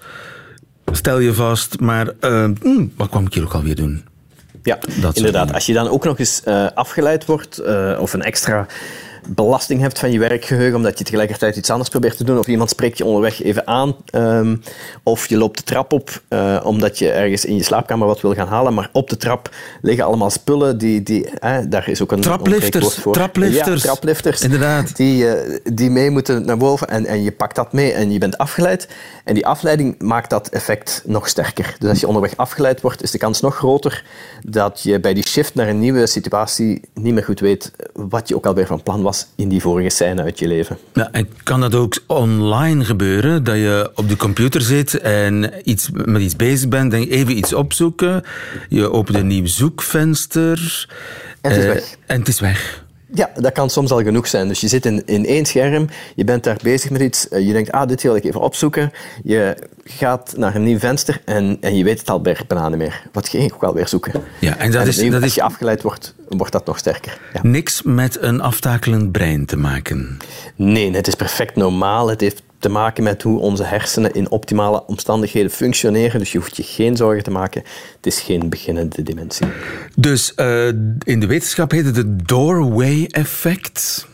[0.93, 4.05] Stel je vast, maar eh, hm, wat kwam ik hier ook alweer doen?
[4.63, 5.53] Ja, soort inderdaad.
[5.53, 8.67] Als je dan ook nog eens eh, afgeleid wordt eh, of een extra
[9.27, 12.71] belasting hebt van je werkgeheugen, omdat je tegelijkertijd iets anders probeert te doen, of iemand
[12.71, 14.57] spreekt je onderweg even aan, ehm,
[15.03, 18.35] of je loopt de trap op eh, omdat je ergens in je slaapkamer wat wil
[18.35, 19.51] gaan halen, maar op de trap
[19.83, 21.03] liggen allemaal spullen die...
[21.03, 23.13] die eh, daar is ook een Traplifters, voor.
[23.13, 23.83] traplifters.
[23.83, 24.41] Ja, traplifters.
[24.41, 24.97] Inderdaad.
[24.97, 28.19] Die, eh, die mee moeten naar boven en, en je pakt dat mee en je
[28.19, 28.89] bent afgeleid.
[29.25, 31.77] En die afleiding maakt dat effect nog sterker.
[31.79, 34.05] Dus als je onderweg afgeleid wordt, is de kans nog groter
[34.43, 38.37] dat je bij die shift naar een nieuwe situatie niet meer goed weet wat je
[38.37, 40.79] ook alweer van plan was in die vorige scène uit je leven.
[40.95, 43.45] Ja, en kan dat ook online gebeuren?
[43.45, 47.53] Dat je op de computer zit en iets, met iets bezig bent en even iets
[47.53, 48.23] opzoeken.
[48.69, 50.87] Je opent een nieuw zoekvenster.
[51.41, 51.97] En het is eh, weg.
[52.07, 52.85] En het is weg.
[53.15, 54.49] Ja, dat kan soms al genoeg zijn.
[54.49, 57.53] Dus je zit in, in één scherm, je bent daar bezig met iets, eh, je
[57.53, 58.93] denkt, ah, dit wil ik even opzoeken.
[59.23, 63.03] Je gaat naar een nieuw venster en, en je weet het al bij bananen meer.
[63.13, 64.23] Wat ging ik ook alweer zoeken.
[64.41, 67.19] Ja, en dat is, dat als is je afgeleid wordt, wordt dat nog sterker.
[67.33, 67.41] Ja.
[67.43, 70.19] niks met een aftakelend brein te maken.
[70.57, 72.09] Nee, het is perfect normaal.
[72.09, 76.19] Het heeft te maken met hoe onze hersenen in optimale omstandigheden functioneren.
[76.19, 77.63] Dus je hoeft je geen zorgen te maken.
[77.97, 79.47] Het is geen beginnende dementie.
[79.97, 80.67] Dus eh,
[81.03, 84.07] in de wetenschap heet het het doorway effect.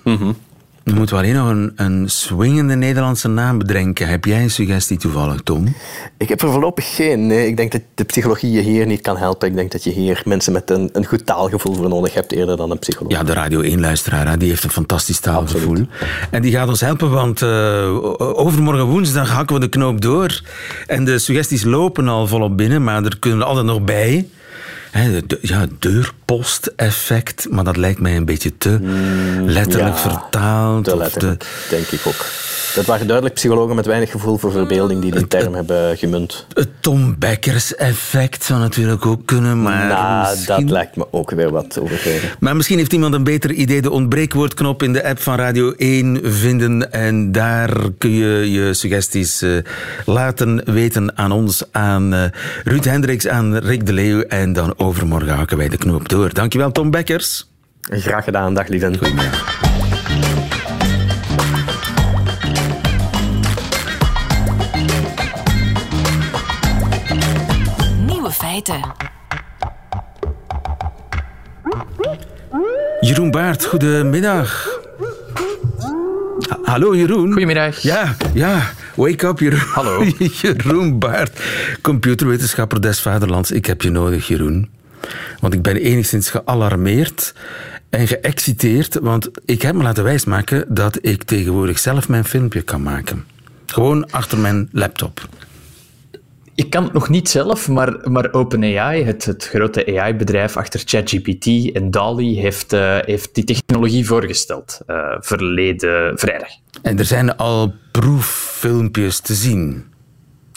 [0.84, 4.08] Dan moeten we alleen nog een, een swingende Nederlandse naam bedenken.
[4.08, 5.74] Heb jij een suggestie toevallig, Tom?
[6.18, 7.26] Ik heb er voorlopig geen.
[7.26, 9.48] Nee, ik denk dat de psychologie je hier niet kan helpen.
[9.48, 12.56] Ik denk dat je hier mensen met een, een goed taalgevoel voor nodig hebt, eerder
[12.56, 13.12] dan een psycholoog.
[13.12, 15.86] Ja, de Radio 1-luisteraar, hè, die heeft een fantastisch taalgevoel.
[16.30, 20.40] En die gaat ons helpen, want eh, overmorgen woensdag hakken we de knoop door.
[20.86, 24.28] En de suggesties lopen al volop binnen, maar er kunnen er altijd nog bij.
[24.92, 28.78] Hè, de, ja, deurpost-effect, maar dat lijkt mij een beetje te
[29.46, 30.84] letterlijk Mm, ja, vertaald.
[30.84, 32.26] Te of letterlijk, denk ik ook.
[32.74, 36.46] Dat waren duidelijk psychologen met weinig gevoel voor verbeelding die die term hebben gemunt.
[36.54, 39.86] Het Tom Beckers-effect zou natuurlijk ook kunnen, maar...
[39.86, 42.28] Nou, misschien- dat lijkt me ook weer wat overdreven.
[42.40, 43.82] Maar misschien heeft iemand een beter idee.
[43.82, 46.92] De ontbreekwoordknop in de app van Radio 1 vinden.
[46.92, 49.50] En daar kun je je suggesties eh,
[50.06, 52.22] laten weten aan ons, aan eh,
[52.64, 54.20] Ruud Hendricks, aan Rick de Leeuw.
[54.20, 56.32] En dan overmorgen hakken wij de knoop door.
[56.34, 57.50] Dankjewel, Tom Bekkers.
[57.80, 58.86] Graag gedaan, dag lieve.
[58.98, 59.60] Goedemiddag.
[68.06, 68.80] Nieuwe feiten.
[73.00, 74.68] Jeroen Baart, goedemiddag.
[76.48, 77.32] Ha- Hallo Jeroen.
[77.32, 77.78] Goedemiddag.
[77.80, 78.60] Ja, ja.
[78.94, 79.58] Wake up Jeroen.
[79.58, 80.04] Hallo.
[80.40, 81.40] Jeroen Baart,
[81.80, 83.50] computerwetenschapper des vaderlands.
[83.50, 84.70] Ik heb je nodig, Jeroen.
[85.40, 87.34] Want ik ben enigszins gealarmeerd
[87.90, 92.82] en geëxciteerd, want ik heb me laten wijsmaken dat ik tegenwoordig zelf mijn filmpje kan
[92.82, 93.24] maken.
[93.66, 95.28] Gewoon achter mijn laptop.
[96.54, 101.72] Ik kan het nog niet zelf, maar, maar OpenAI, het, het grote AI-bedrijf achter ChatGPT
[101.72, 106.48] en DALI, heeft, eh, heeft die technologie voorgesteld eh, verleden vrijdag.
[106.82, 109.91] En er zijn al proeffilmpjes te zien.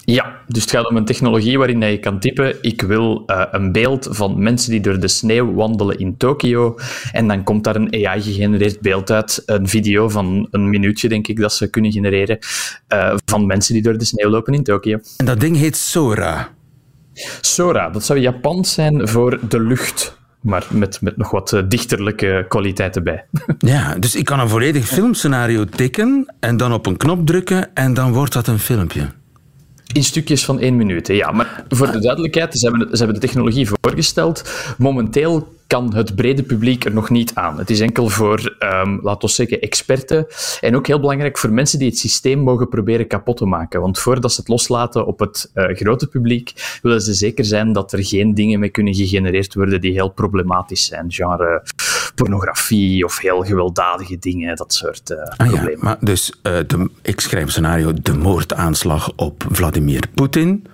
[0.06, 3.72] Ja, dus het gaat om een technologie waarin je kan typen: ik wil eh, een
[3.72, 6.76] beeld van mensen die door de sneeuw wandelen in Tokio.
[7.12, 9.44] En dan komt daar een AI-gegenereerd beeld uit.
[9.46, 12.38] Een video van een minuutje, denk ik, dat ze kunnen genereren.
[12.88, 15.00] eh, van mensen die door de sneeuw lopen in Tokio.
[15.18, 16.50] En dat ding heet Sora.
[17.42, 20.18] Sora, dat zou Japans zijn voor de lucht.
[20.42, 23.26] Maar met, met nog wat eh, dichterlijke kwaliteiten bij.
[23.58, 27.94] Ja, dus ik kan een volledig filmscenario tikken en dan op een knop drukken en
[27.94, 29.08] dan wordt dat een filmpje.
[29.96, 31.32] In stukjes van één minuut, hè, ja.
[31.32, 34.50] Maar voor de duidelijkheid, ze hebben, ze hebben de technologie voorgesteld.
[34.78, 37.58] Momenteel kan het brede publiek er nog niet aan.
[37.58, 40.28] Het is enkel voor, ehm laten we zeggen, experten.
[40.62, 43.82] En ook heel belangrijk voor mensen die het systeem mogen proberen kapot te maken.
[43.82, 47.94] Want voordat ze het loslaten op het eh, grote publiek, willen ze zeker zijn dat
[47.94, 51.12] er geen dingen mee kunnen gegenereerd worden die heel problematisch zijn.
[51.12, 51.64] Genre
[52.16, 55.86] pornografie of heel gewelddadige dingen, dat soort eh, Ah ja, problemen.
[55.86, 60.66] maar dus eh, de, ik schrijf een scenario de moordaanslag op Vladimir Poetin.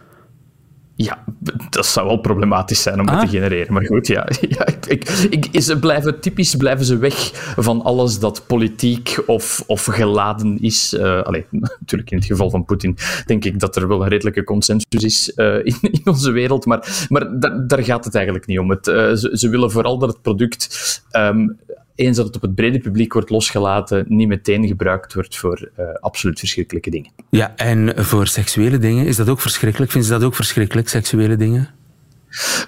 [1.03, 1.23] Ja,
[1.69, 3.73] dat zou wel problematisch zijn om het te genereren.
[3.73, 4.27] Maar goed, ja.
[4.57, 9.85] ja ik, ik, ze blijven, typisch blijven ze weg van alles dat politiek of, of
[9.85, 10.93] geladen is.
[10.93, 11.45] Eh allee,
[11.79, 15.33] natuurlijk, in het geval van Poetin denk ik dat er wel een redelijke consensus is
[15.33, 16.65] eh, in, in onze wereld.
[16.65, 18.69] Maar, maar da- daar gaat het eigenlijk niet om.
[18.69, 21.47] Het, eh, ze, ze willen vooral dat het product, ehm,
[22.01, 25.85] eens dat het op het brede publiek wordt losgelaten, niet meteen gebruikt wordt voor eh,
[25.99, 27.11] absoluut verschrikkelijke dingen.
[27.29, 29.91] Ja, en voor seksuele dingen, is dat ook verschrikkelijk?
[29.91, 31.69] Vinden ze dat ook verschrikkelijk, seksuele dingen?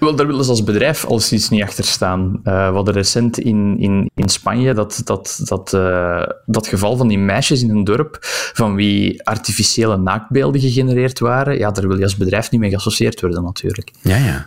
[0.00, 2.40] Wel, daar willen ze als bedrijf al sinds niet achter staan.
[2.42, 7.08] Eh, we hadden recent in, in, in Spanje dat, dat, dat, eh, dat geval van
[7.08, 8.16] die meisjes in een dorp
[8.52, 11.58] van wie artificiële naaktbeelden gegenereerd waren.
[11.58, 13.90] Ja, daar wil je als bedrijf niet mee geassocieerd worden natuurlijk.
[14.00, 14.46] Ja, ja.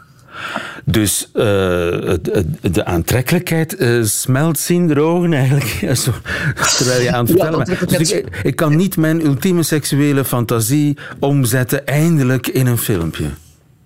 [0.85, 1.43] Dus eh,
[2.61, 5.69] de aantrekkelijkheid eh, smelt zien de ogen eigenlijk.
[6.77, 7.97] Terwijl je aan het vertellen bent.
[7.97, 13.25] Dus ik, ik kan niet mijn ultieme seksuele fantasie omzetten eindelijk in een filmpje.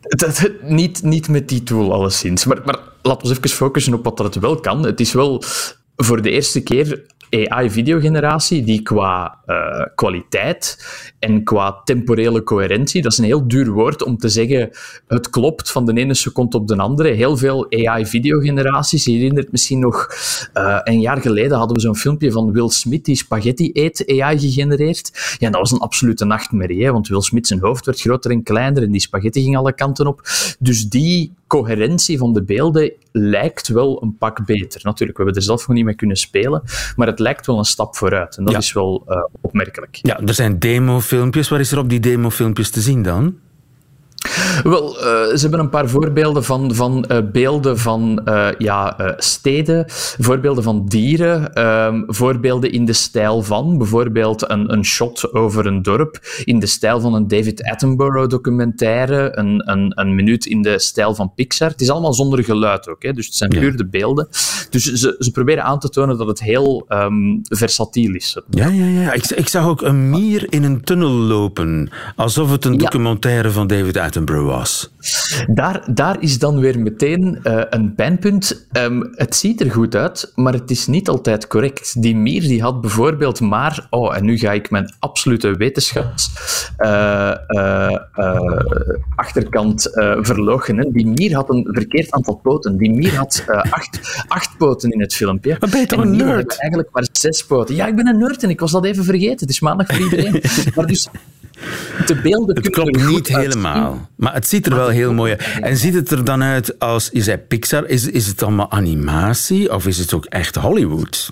[0.02, 2.46] Dat, niet, niet met die tool, alleszins.
[2.46, 4.86] Maar, maar laten we even focussen op wat dat het wel kan.
[4.86, 5.44] Het is wel
[5.96, 7.02] voor de eerste keer
[7.32, 10.78] AI-videogeneratie die qua eh, kwaliteit
[11.20, 14.70] en qua temporele coherentie, dat is een heel duur woord om te zeggen,
[15.08, 17.10] het klopt van de ene seconde op de andere.
[17.10, 20.08] Heel veel AI-videogeneraties, je herinnert misschien nog,
[20.54, 24.40] eh, een jaar geleden hadden we zo'n filmpje van Will Smith die spaghetti eet, AI
[24.40, 25.36] gegenereerd.
[25.38, 28.44] Ja, dat was een absolute nachtmerrie, hè, want Will Smith zijn hoofd werd groter en
[28.44, 30.22] kleiner en die spaghetti ging alle kanten op.
[30.60, 34.82] Dus die coherentie van de beelden lijkt wel een pak beter.
[34.84, 36.62] Natuurlijk, we hebben er zelf nog niet mee kunnen spelen,
[36.96, 38.38] maar het lijkt wel een stap vooruit.
[38.38, 38.60] En dat Ja.
[38.60, 40.00] is wel eh, opmerkelijk.
[40.02, 41.50] Ja, er zijn demofilmpjes.
[41.50, 43.36] Waar is er op die demofilmpjes te zien dan?
[44.64, 49.86] Wel, eh, ze hebben een paar voorbeelden van, van eh, beelden van eh, ja, steden,
[50.20, 55.82] voorbeelden van dieren, ehm, voorbeelden in de stijl van, bijvoorbeeld een, een shot over een
[55.82, 60.80] dorp in de stijl van een David Attenborough documentaire, een, een, een minuut in de
[60.80, 61.70] stijl van Pixar.
[61.70, 64.28] Het is allemaal zonder geluid ook, hè, dus het zijn puur de beelden.
[64.70, 68.42] Dus ze, ze proberen aan te tonen dat het heel ehm, versatiel is.
[68.50, 69.14] Ja, ja, ja.
[69.14, 71.90] Ik, ik zag ook een mier in een tunnel lopen.
[72.16, 74.94] Alsof het een documentaire van David Attenborough was.
[75.48, 78.68] Daar, daar is dan weer meteen eh, een pijnpunt.
[78.72, 82.02] Ehm, het ziet er goed uit, maar het is niet altijd correct.
[82.02, 83.88] Die mier die had bijvoorbeeld maar...
[83.90, 86.32] Oh, en nu ga ik mijn absolute wetenschaps
[86.78, 88.00] eh, eh,
[89.16, 90.92] achterkant eh verloochenen.
[90.92, 92.78] Die mier had een verkeerd aantal poten.
[92.78, 95.58] Die mier had eh, acht, acht poten in het filmpje.
[95.60, 96.58] Maar ben je toch En een nerd?
[96.60, 97.76] eigenlijk maar zes poten.
[97.76, 99.40] Ja, ik ben een nerd en ik was dat even vergeten.
[99.40, 100.42] Het is maandag voor iedereen.
[100.76, 101.10] maar dus...
[102.06, 103.38] De beelden Het kunnen klopt niet uitzien.
[103.40, 104.10] helemaal.
[104.16, 105.60] Maar het ziet er wel heel mooi uit.
[105.62, 109.74] En ziet het er dan uit als, je zei Pixar, is, is het allemaal animatie
[109.74, 111.32] of is het ook echt Hollywood?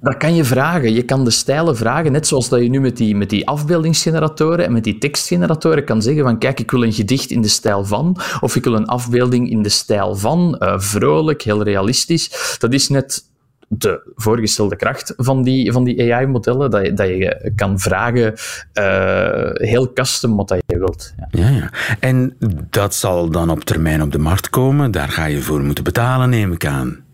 [0.00, 0.92] Dat kan je vragen.
[0.92, 4.64] Je kan de stijlen vragen, net zoals dat je nu met die, met die afbeeldingsgeneratoren
[4.64, 7.84] en met die tekstgeneratoren kan zeggen van kijk, ik wil een gedicht in de stijl
[7.84, 12.56] van, of ik wil een afbeelding in de stijl van, eh, vrolijk, heel realistisch.
[12.58, 13.24] Dat is net
[13.68, 18.34] de voorgestelde kracht van die, van die AI-modellen, dat je, dat je kan vragen
[18.72, 21.14] eh, heel custom wat je wilt.
[21.30, 21.70] Ja, ja.
[22.00, 22.36] En
[22.70, 24.90] dat zal dan op termijn op de markt komen.
[24.90, 27.04] Daar ga je voor moeten betalen, neem ik aan.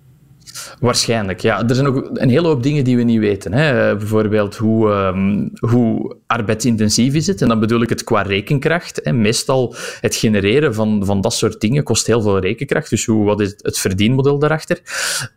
[0.80, 1.68] Waarschijnlijk, ja.
[1.68, 3.52] Er zijn ook een hele hoop dingen die we niet weten.
[3.52, 3.90] Hè.
[3.90, 7.42] Eh, Bijvoorbeeld hoe, ehm, hoe arbeidsintensief is het?
[7.42, 9.00] En dan bedoel ik het qua rekenkracht.
[9.02, 9.12] Hè.
[9.12, 12.90] Meestal het genereren van, van dat soort dingen kost heel veel rekenkracht.
[12.90, 14.80] Dus hoe, wat is het, verdienmodel daarachter?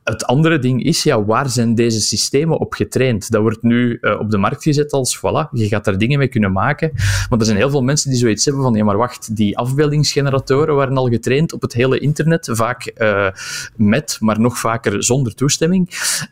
[0.03, 3.31] Het andere ding is, ja, waar zijn deze systemen op getraind?
[3.31, 6.27] Dat wordt nu eh, op de markt gezet als, voilà, je gaat daar dingen mee
[6.27, 6.91] kunnen maken.
[7.29, 10.75] Want er zijn heel veel mensen die zoiets hebben van, ja, maar wacht, die afbeeldingsgeneratoren
[10.75, 13.27] waren al getraind op het hele internet, vaak eh,
[13.75, 15.89] met, maar nog vaker zonder toestemming.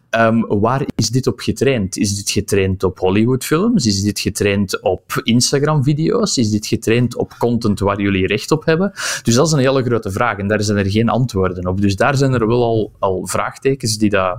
[0.10, 1.98] Ehm, waar is dit op getraind?
[1.98, 3.86] Is dit getraind op Hollywoodfilms?
[3.86, 6.38] Is dit getraind op Instagram-video's?
[6.38, 8.92] Is dit getraind op content waar jullie recht op hebben?
[9.24, 11.82] Dus dat is een hele grote vraag en daar zijn er geen antwoorden op.
[11.82, 14.38] Dus daar zijn er wel al, al vraagtekens die daar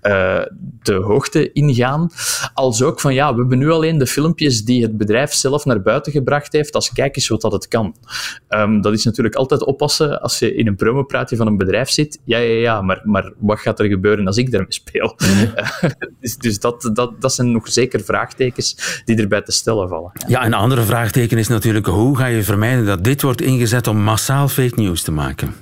[0.00, 0.42] eh,
[0.82, 2.10] de hoogte ingaan.
[2.54, 5.82] Als ook van ja, we hebben nu alleen de filmpjes die het bedrijf zelf naar
[5.82, 7.94] buiten gebracht heeft, als kijk eens wat dat het kan.
[8.48, 12.20] Ehm, dat is natuurlijk altijd oppassen als je in een promopraatje van een bedrijf zit.
[12.24, 15.16] Ja, ja, ja, maar, maar wat gaat er gebeuren als ik daarmee speel?
[16.20, 20.12] dus dus dat, dat, dat zijn nog zeker vraagtekens die erbij te stellen vallen.
[20.28, 23.96] Ja, een andere vraagteken is natuurlijk hoe ga je vermijden dat dit wordt ingezet om
[23.96, 25.54] massaal fake news te maken?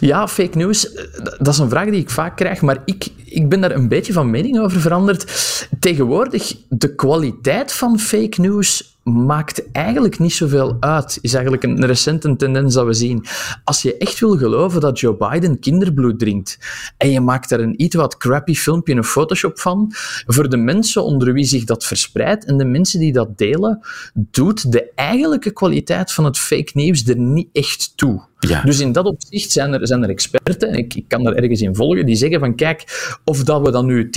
[0.00, 1.04] Ja, fake news, eh,
[1.38, 4.12] dat is een vraag die ik vaak krijg, maar ik, ik ben daar een beetje
[4.12, 5.32] van mening over veranderd.
[5.80, 12.36] Tegenwoordig, de kwaliteit van fake news maakt eigenlijk niet zoveel uit, is eigenlijk een recente
[12.36, 13.24] tendens dat we zien.
[13.64, 16.58] Als je echt wil geloven dat Joe Biden kinderbloed drinkt
[16.96, 19.92] en je maakt daar een iets wat crappy filmpje in Photoshop van,
[20.26, 23.80] voor de mensen onder wie zich dat verspreidt en de mensen die dat delen,
[24.14, 28.22] doet de eigenlijke kwaliteit van het fake nieuws er niet echt toe.
[28.38, 28.62] Ja.
[28.62, 31.60] Dus in dat opzicht zijn er, zijn er experten, en ik, ik kan daar ergens
[31.60, 32.84] in volgen, die zeggen van kijk,
[33.24, 34.10] of dat we dan nu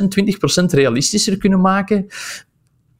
[0.00, 2.06] 10%, 20% realistischer kunnen maken,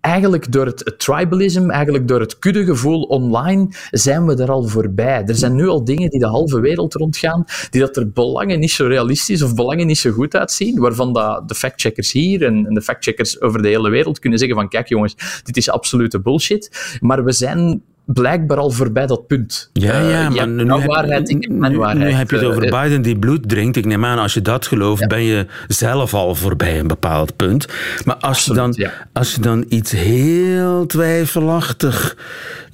[0.05, 5.23] eigenlijk door het, tribalism, eigenlijk door het kuddegevoel online, zijn we er al voorbij.
[5.27, 8.71] Er zijn nu al dingen die de halve wereld rondgaan, die dat er belangen niet
[8.71, 12.75] zo realistisch of belangen niet zo goed uitzien, waarvan dat de factcheckers hier en, en
[12.75, 16.97] de factcheckers over de hele wereld kunnen zeggen van kijk jongens, dit is absolute bullshit.
[17.01, 19.71] Maar we zijn blijkbaar al voorbij dat punt.
[19.73, 21.99] Ja, Eh, ja, maar waarheid, ik heb waarheid.
[21.99, 23.77] nu heb je het Eh, over eh, Biden die bloed drinkt.
[23.77, 27.67] Ik neem aan, als je dat gelooft, ben je zelf al voorbij een bepaald punt.
[28.05, 28.77] Maar als, je, dan,
[29.13, 32.17] als je dan iets heel twijfelachtig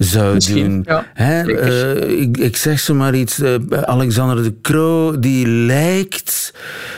[0.04, 0.82] zou Misschien, doen...
[0.86, 3.40] ja, hè, eh, ik, ik zeg ze maar iets.
[3.40, 6.54] eh, Alexander de Croo, die lijkt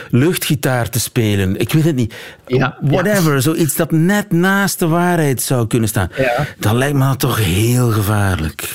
[0.09, 1.57] luchtgitaar te spelen.
[1.59, 2.13] Ik weet het niet.
[2.47, 6.09] Ja, Whatever, zoiets dat net naast de waarheid zou kunnen staan.
[6.59, 8.69] Dat lijkt me dan toch heel gevaarlijk.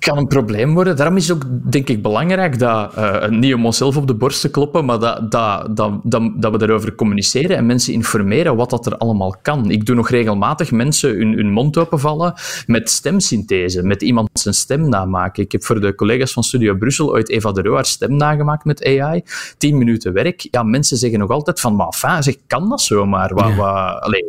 [0.00, 0.96] Kan een probleem worden.
[0.96, 4.40] Daarom is het ook, denk ik, belangrijk dat, uh, niet om onszelf op de borst
[4.40, 5.76] te kloppen, maar dat, dat,
[6.36, 9.70] dat, we daarover communiceren en mensen informeren wat dat er allemaal kan.
[9.70, 12.34] Ik doe nog regelmatig mensen hun, hun mond openvallen
[12.66, 15.42] met stemsynthese, met iemand zijn stem namaken.
[15.42, 18.64] Ik heb voor de collega's van Studio Brussel ooit Eva de Roo haar stem nagemaakt
[18.64, 19.22] met AI.
[19.58, 20.48] Tien minuten werk.
[20.50, 23.34] Ja, mensen zeggen nog altijd van, maar enfin, zeg, kan dat zomaar?
[23.34, 24.24] Wat, wat, allee,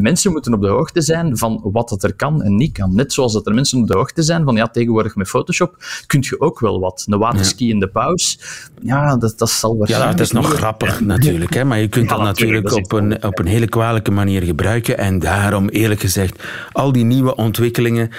[0.00, 2.94] mensen moeten op de hoogte zijn van wat het er kan en niet kan.
[2.94, 5.76] Net zoals dat er mensen op de hoogte zijn van, ja, tegenwoordig met Photoshop
[6.06, 7.04] kun je ook wel wat.
[7.08, 8.38] Een waterski in de pauze,
[8.82, 10.16] ja, dat, dat zal Ja, waarschijnlijk...
[10.18, 11.64] dat is nog niet- grappig natuurlijk, hè?
[11.64, 14.98] maar je kunt Ja, dat natuurlijk op een, op een hele kwalijke manier gebruiken.
[14.98, 18.10] En daarom, eerlijk gezegd, al die nieuwe ontwikkelingen.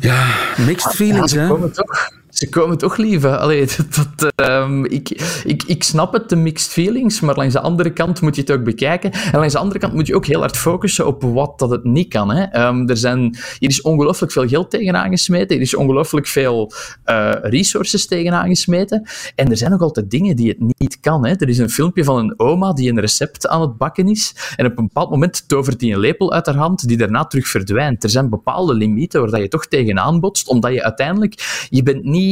[0.00, 0.26] Ja,
[0.66, 1.48] mixed feelings, Ja, hè?
[1.48, 2.08] komen toch.
[2.34, 3.38] Ze komen toch lieve.
[3.38, 3.66] Allee,
[4.16, 5.08] dat, ehm, ik,
[5.44, 8.50] ik, ik snap het, de mixed feelings, maar langs de andere kant moet je het
[8.50, 9.12] ook bekijken.
[9.12, 11.84] En langs de andere kant moet je ook heel hard focussen op wat dat het
[11.84, 12.30] niet kan.
[12.30, 12.42] Hè.
[12.42, 16.72] Ehm, er, zijn, hier is ongelooflijk veel geld tegenaan gesmeten, er is ongelooflijk veel
[17.04, 19.08] eh, resources tegenaan gesmeten.
[19.34, 21.26] En er zijn nog altijd dingen die het niet kan.
[21.26, 21.32] Hè.
[21.32, 24.34] Er is een filmpje van een oma die een recept aan het bakken is.
[24.56, 27.48] En op een bepaald moment tovert hij een lepel uit haar hand die daarna terug
[27.48, 28.04] verdwijnt.
[28.04, 31.66] Er zijn bepaalde limieten waar dat je toch tegenaan botst, omdat je uiteindelijk...
[31.70, 32.23] Je bent niet...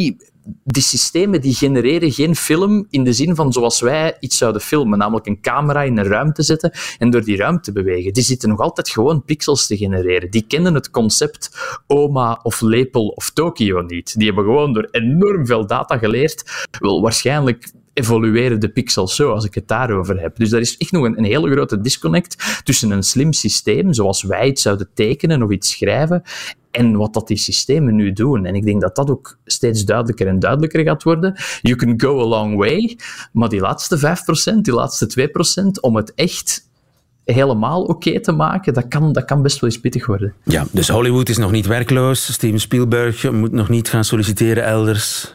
[0.64, 4.98] Die systemen die genereren geen film in de zin van zoals wij iets zouden filmen,
[4.98, 8.12] namelijk een camera in een ruimte zetten en door die ruimte bewegen.
[8.12, 10.30] Die zitten nog altijd gewoon pixels te genereren.
[10.30, 11.50] Die kennen het concept
[11.86, 14.18] oma of lepel of Tokio niet.
[14.18, 16.66] Die hebben gewoon door enorm veel data geleerd.
[16.80, 20.36] Wel, waarschijnlijk evolueren de pixels zo, als ik het daarover heb.
[20.36, 24.46] Dus daar is echt nog een, hele grote disconnect tussen een slim systeem, zoals wij
[24.46, 26.22] het zouden tekenen of iets schrijven,
[26.70, 28.44] en wat dat die systemen nu doen.
[28.44, 31.34] En ik denk dat dat ook steeds duidelijker en duidelijker gaat worden.
[31.60, 32.98] You can go a long way,
[33.32, 33.98] maar die laatste
[34.54, 35.30] 5%, die laatste
[35.66, 36.70] 2%, om het echt
[37.24, 40.34] helemaal oké te maken, dat kan, dat kan best wel eens pittig worden.
[40.44, 42.32] Ja, dus Hollywood is nog niet werkloos.
[42.32, 45.34] Steven Spielberg moet nog niet gaan solliciteren elders.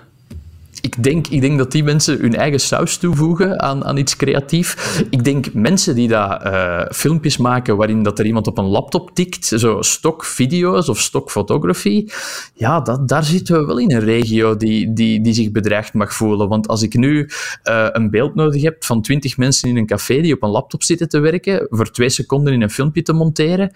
[0.81, 5.01] Ik denk, ik denk dat die mensen hun eigen saus toevoegen aan, aan iets creatief.
[5.09, 9.11] Ik denk mensen die daar eh, filmpjes maken waarin dat er iemand op een laptop
[9.13, 12.11] tikt, zo stokvideo's of stokfotografie,
[12.53, 16.13] ja, dat, daar zitten we wel in een regio die, die, die zich bedreigd mag
[16.13, 16.49] voelen.
[16.49, 17.29] Want als ik nu
[17.63, 20.83] eh, een beeld nodig heb van twintig mensen in een café die op een laptop
[20.83, 23.71] zitten te werken, voor twee seconden in een filmpje te monteren,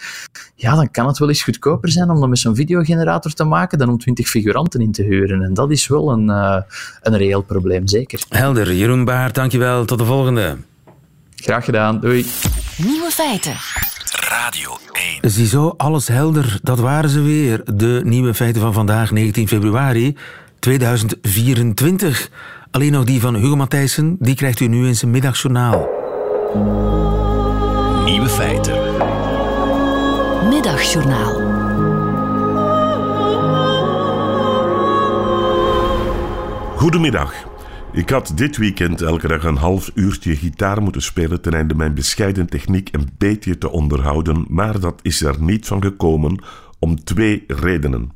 [0.56, 3.78] ja, dan kan het wel eens goedkoper zijn om dat met zo'n videogenerator te maken
[3.78, 5.41] dan om twintig figuranten in te huren.
[5.41, 6.62] En dat is wel een, eh,
[7.02, 8.24] een reëel probleem, zeker.
[8.30, 8.74] Helder.
[8.74, 9.86] Jeroen Baart, dankjewel.
[9.86, 10.58] Tot de volgende.
[11.36, 11.99] Graag gedaan.
[11.99, 12.26] Doei.
[12.78, 13.56] Nieuwe feiten.
[14.30, 14.78] Radio
[15.22, 15.32] 1.
[15.32, 16.60] Ziezo, alles helder.
[16.64, 17.62] Dat waren ze weer.
[17.74, 20.18] De nieuwe feiten van vandaag, 19 februari
[20.60, 22.30] 2024.
[22.72, 25.89] Alleen nog die van Hugo Matthijssen, die krijgt u nu in zijn middagjournaal.
[28.06, 28.80] Nieuwe feiten.
[30.49, 31.41] Middagjournaal.
[36.82, 37.34] Goedemiddag.
[37.91, 41.93] Ik had dit weekend elke dag een half uurtje gitaar moeten spelen ten einde mijn
[41.93, 46.43] bescheiden techniek een beetje te onderhouden, maar dat is er niet van gekomen
[46.79, 48.11] om twee redenen.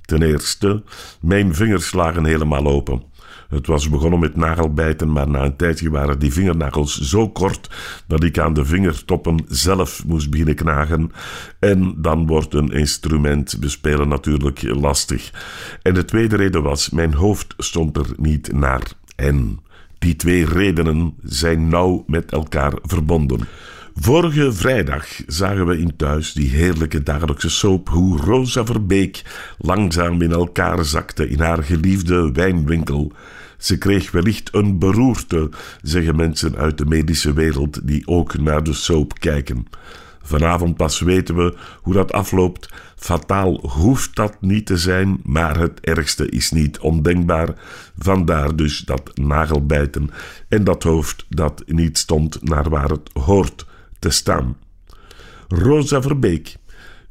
[0.00, 0.82] Ten eerste,
[1.20, 3.02] mijn vingers lagen helemaal open.
[3.50, 7.70] Het was begonnen met nagelbijten, maar na een tijdje waren die vingernagels zo kort
[8.06, 11.12] dat ik aan de vingertoppen zelf moest beginnen knagen.
[11.58, 15.30] En dan wordt een instrument bespelen natuurlijk lastig.
[15.82, 18.82] En de tweede reden was, mijn hoofd stond er niet naar.
[19.16, 19.58] En
[19.98, 23.40] die twee redenen zijn nauw met elkaar verbonden.
[23.94, 29.22] Vorige vrijdag zagen we in thuis die heerlijke dagelijkse soap hoe Rosa Verbeek
[29.58, 33.12] langzaam in elkaar zakte in haar geliefde wijnwinkel.
[33.60, 35.50] Ze kreeg wellicht een beroerte,
[35.82, 39.66] zeggen mensen uit de medische wereld die ook naar de soap kijken.
[40.22, 42.68] Vanavond pas weten we hoe dat afloopt.
[42.96, 47.54] Fataal hoeft dat niet te zijn, maar het ergste is niet ondenkbaar.
[47.98, 50.10] Vandaar dus dat nagelbijten
[50.48, 53.66] en dat hoofd dat niet stond naar waar het hoort
[53.98, 54.56] te staan.
[55.48, 56.56] Rosa Verbeek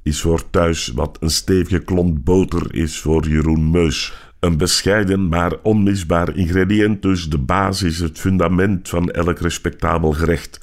[0.03, 4.13] is voor thuis wat een stevige klont boter is voor Jeroen Meus.
[4.39, 10.59] Een bescheiden maar onmisbaar ingrediënt, dus de basis, het fundament van elk respectabel gerecht.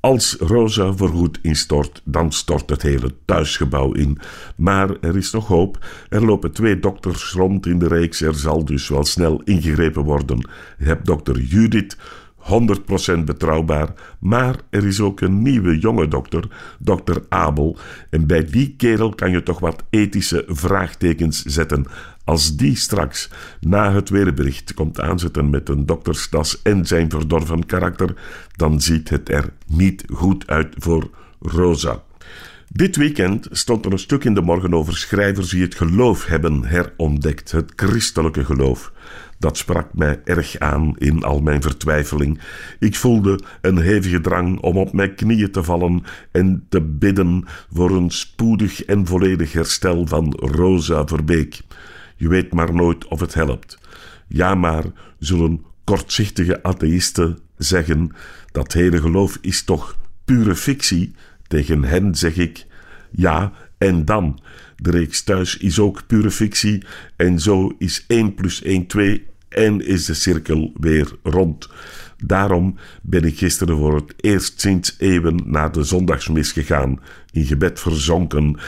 [0.00, 4.18] Als Rosa voorgoed instort, dan stort het hele thuisgebouw in.
[4.56, 5.86] Maar er is nog hoop.
[6.08, 8.20] Er lopen twee dokters rond in de reeks.
[8.20, 10.48] Er zal dus wel snel ingegrepen worden.
[10.78, 11.96] Je hebt dokter Judith,
[12.36, 13.88] 100% betrouwbaar.
[14.18, 16.44] Maar er is ook een nieuwe jonge dokter,
[16.78, 17.78] dokter Abel.
[18.10, 21.86] En bij die kerel kan je toch wat ethische vraagtekens zetten.
[22.30, 28.14] Als die straks na het weerbericht komt aanzetten met een dokterstas en zijn verdorven karakter,
[28.56, 31.10] dan ziet het er niet goed uit voor
[31.40, 32.02] Rosa.
[32.68, 36.64] Dit weekend stond er een stuk in de morgen over schrijvers die het geloof hebben
[36.64, 38.92] herontdekt, het christelijke geloof.
[39.38, 42.40] Dat sprak mij erg aan in al mijn vertwijfeling.
[42.78, 47.90] Ik voelde een hevige drang om op mijn knieën te vallen en te bidden voor
[47.90, 51.60] een spoedig en volledig herstel van Rosa Verbeek.
[52.20, 53.78] Je weet maar nooit of het helpt.
[54.28, 54.84] Ja, maar
[55.18, 58.10] zullen kortzichtige atheïsten zeggen
[58.52, 61.14] dat hele geloof is toch pure fictie?
[61.46, 62.66] Tegen hen zeg ik:
[63.10, 64.40] ja, en dan?
[64.76, 66.84] De reeks thuis is ook pure fictie
[67.16, 71.68] en zo is 1 plus 1 2 en is de cirkel weer rond.
[72.24, 77.00] Daarom ben ik gisteren voor het eerst sinds eeuwen naar de zondagsmis gegaan,
[77.32, 78.58] in gebed verzonken.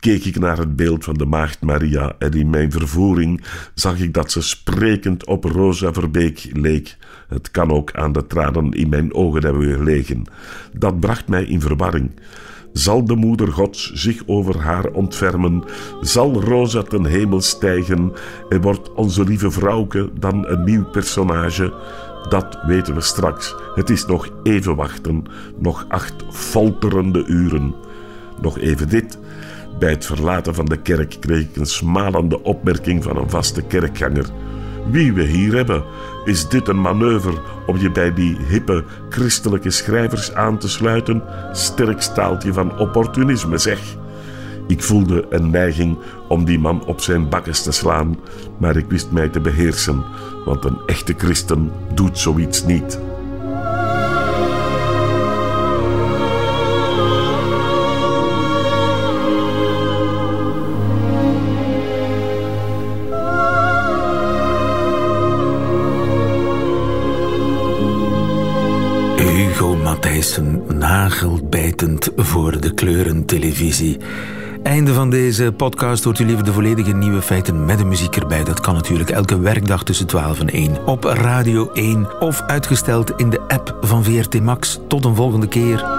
[0.00, 3.44] Keek ik naar het beeld van de Maagd Maria en in mijn vervoering
[3.74, 6.96] zag ik dat ze sprekend op Rosa Verbeek leek.
[7.28, 10.24] Het kan ook aan de tranen in mijn ogen hebben gelegen.
[10.72, 12.10] Dat bracht mij in verwarring.
[12.72, 15.64] Zal de moeder Gods zich over haar ontfermen?
[16.00, 18.12] Zal Rosa ten hemel stijgen?
[18.48, 21.74] En wordt onze lieve vrouwke dan een nieuw personage?
[22.28, 23.54] Dat weten we straks.
[23.74, 25.24] Het is nog even wachten,
[25.58, 27.74] nog acht folterende uren.
[28.40, 29.18] Nog even dit.
[29.78, 34.26] Bij het verlaten van de kerk kreeg ik een smalende opmerking van een vaste kerkganger.
[34.90, 35.84] Wie we hier hebben,
[36.24, 41.22] is dit een manoeuvre om je bij die hippe christelijke schrijvers aan te sluiten?
[41.52, 43.80] Sterk staaltje van opportunisme, zeg.
[44.66, 45.98] Ik voelde een neiging
[46.28, 48.16] om die man op zijn bakkes te slaan,
[48.56, 50.04] maar ik wist mij te beheersen,
[50.44, 53.07] want een echte christen doet zoiets niet.
[71.08, 73.96] Nagelbijtend voor de kleurentelevisie.
[74.62, 78.44] Einde van deze podcast hoort u liever de volledige nieuwe feiten met de muziek erbij.
[78.44, 83.30] Dat kan natuurlijk elke werkdag tussen 12 en 1 op Radio 1 of uitgesteld in
[83.30, 84.80] de app van VRT Max.
[84.88, 85.97] Tot een volgende keer.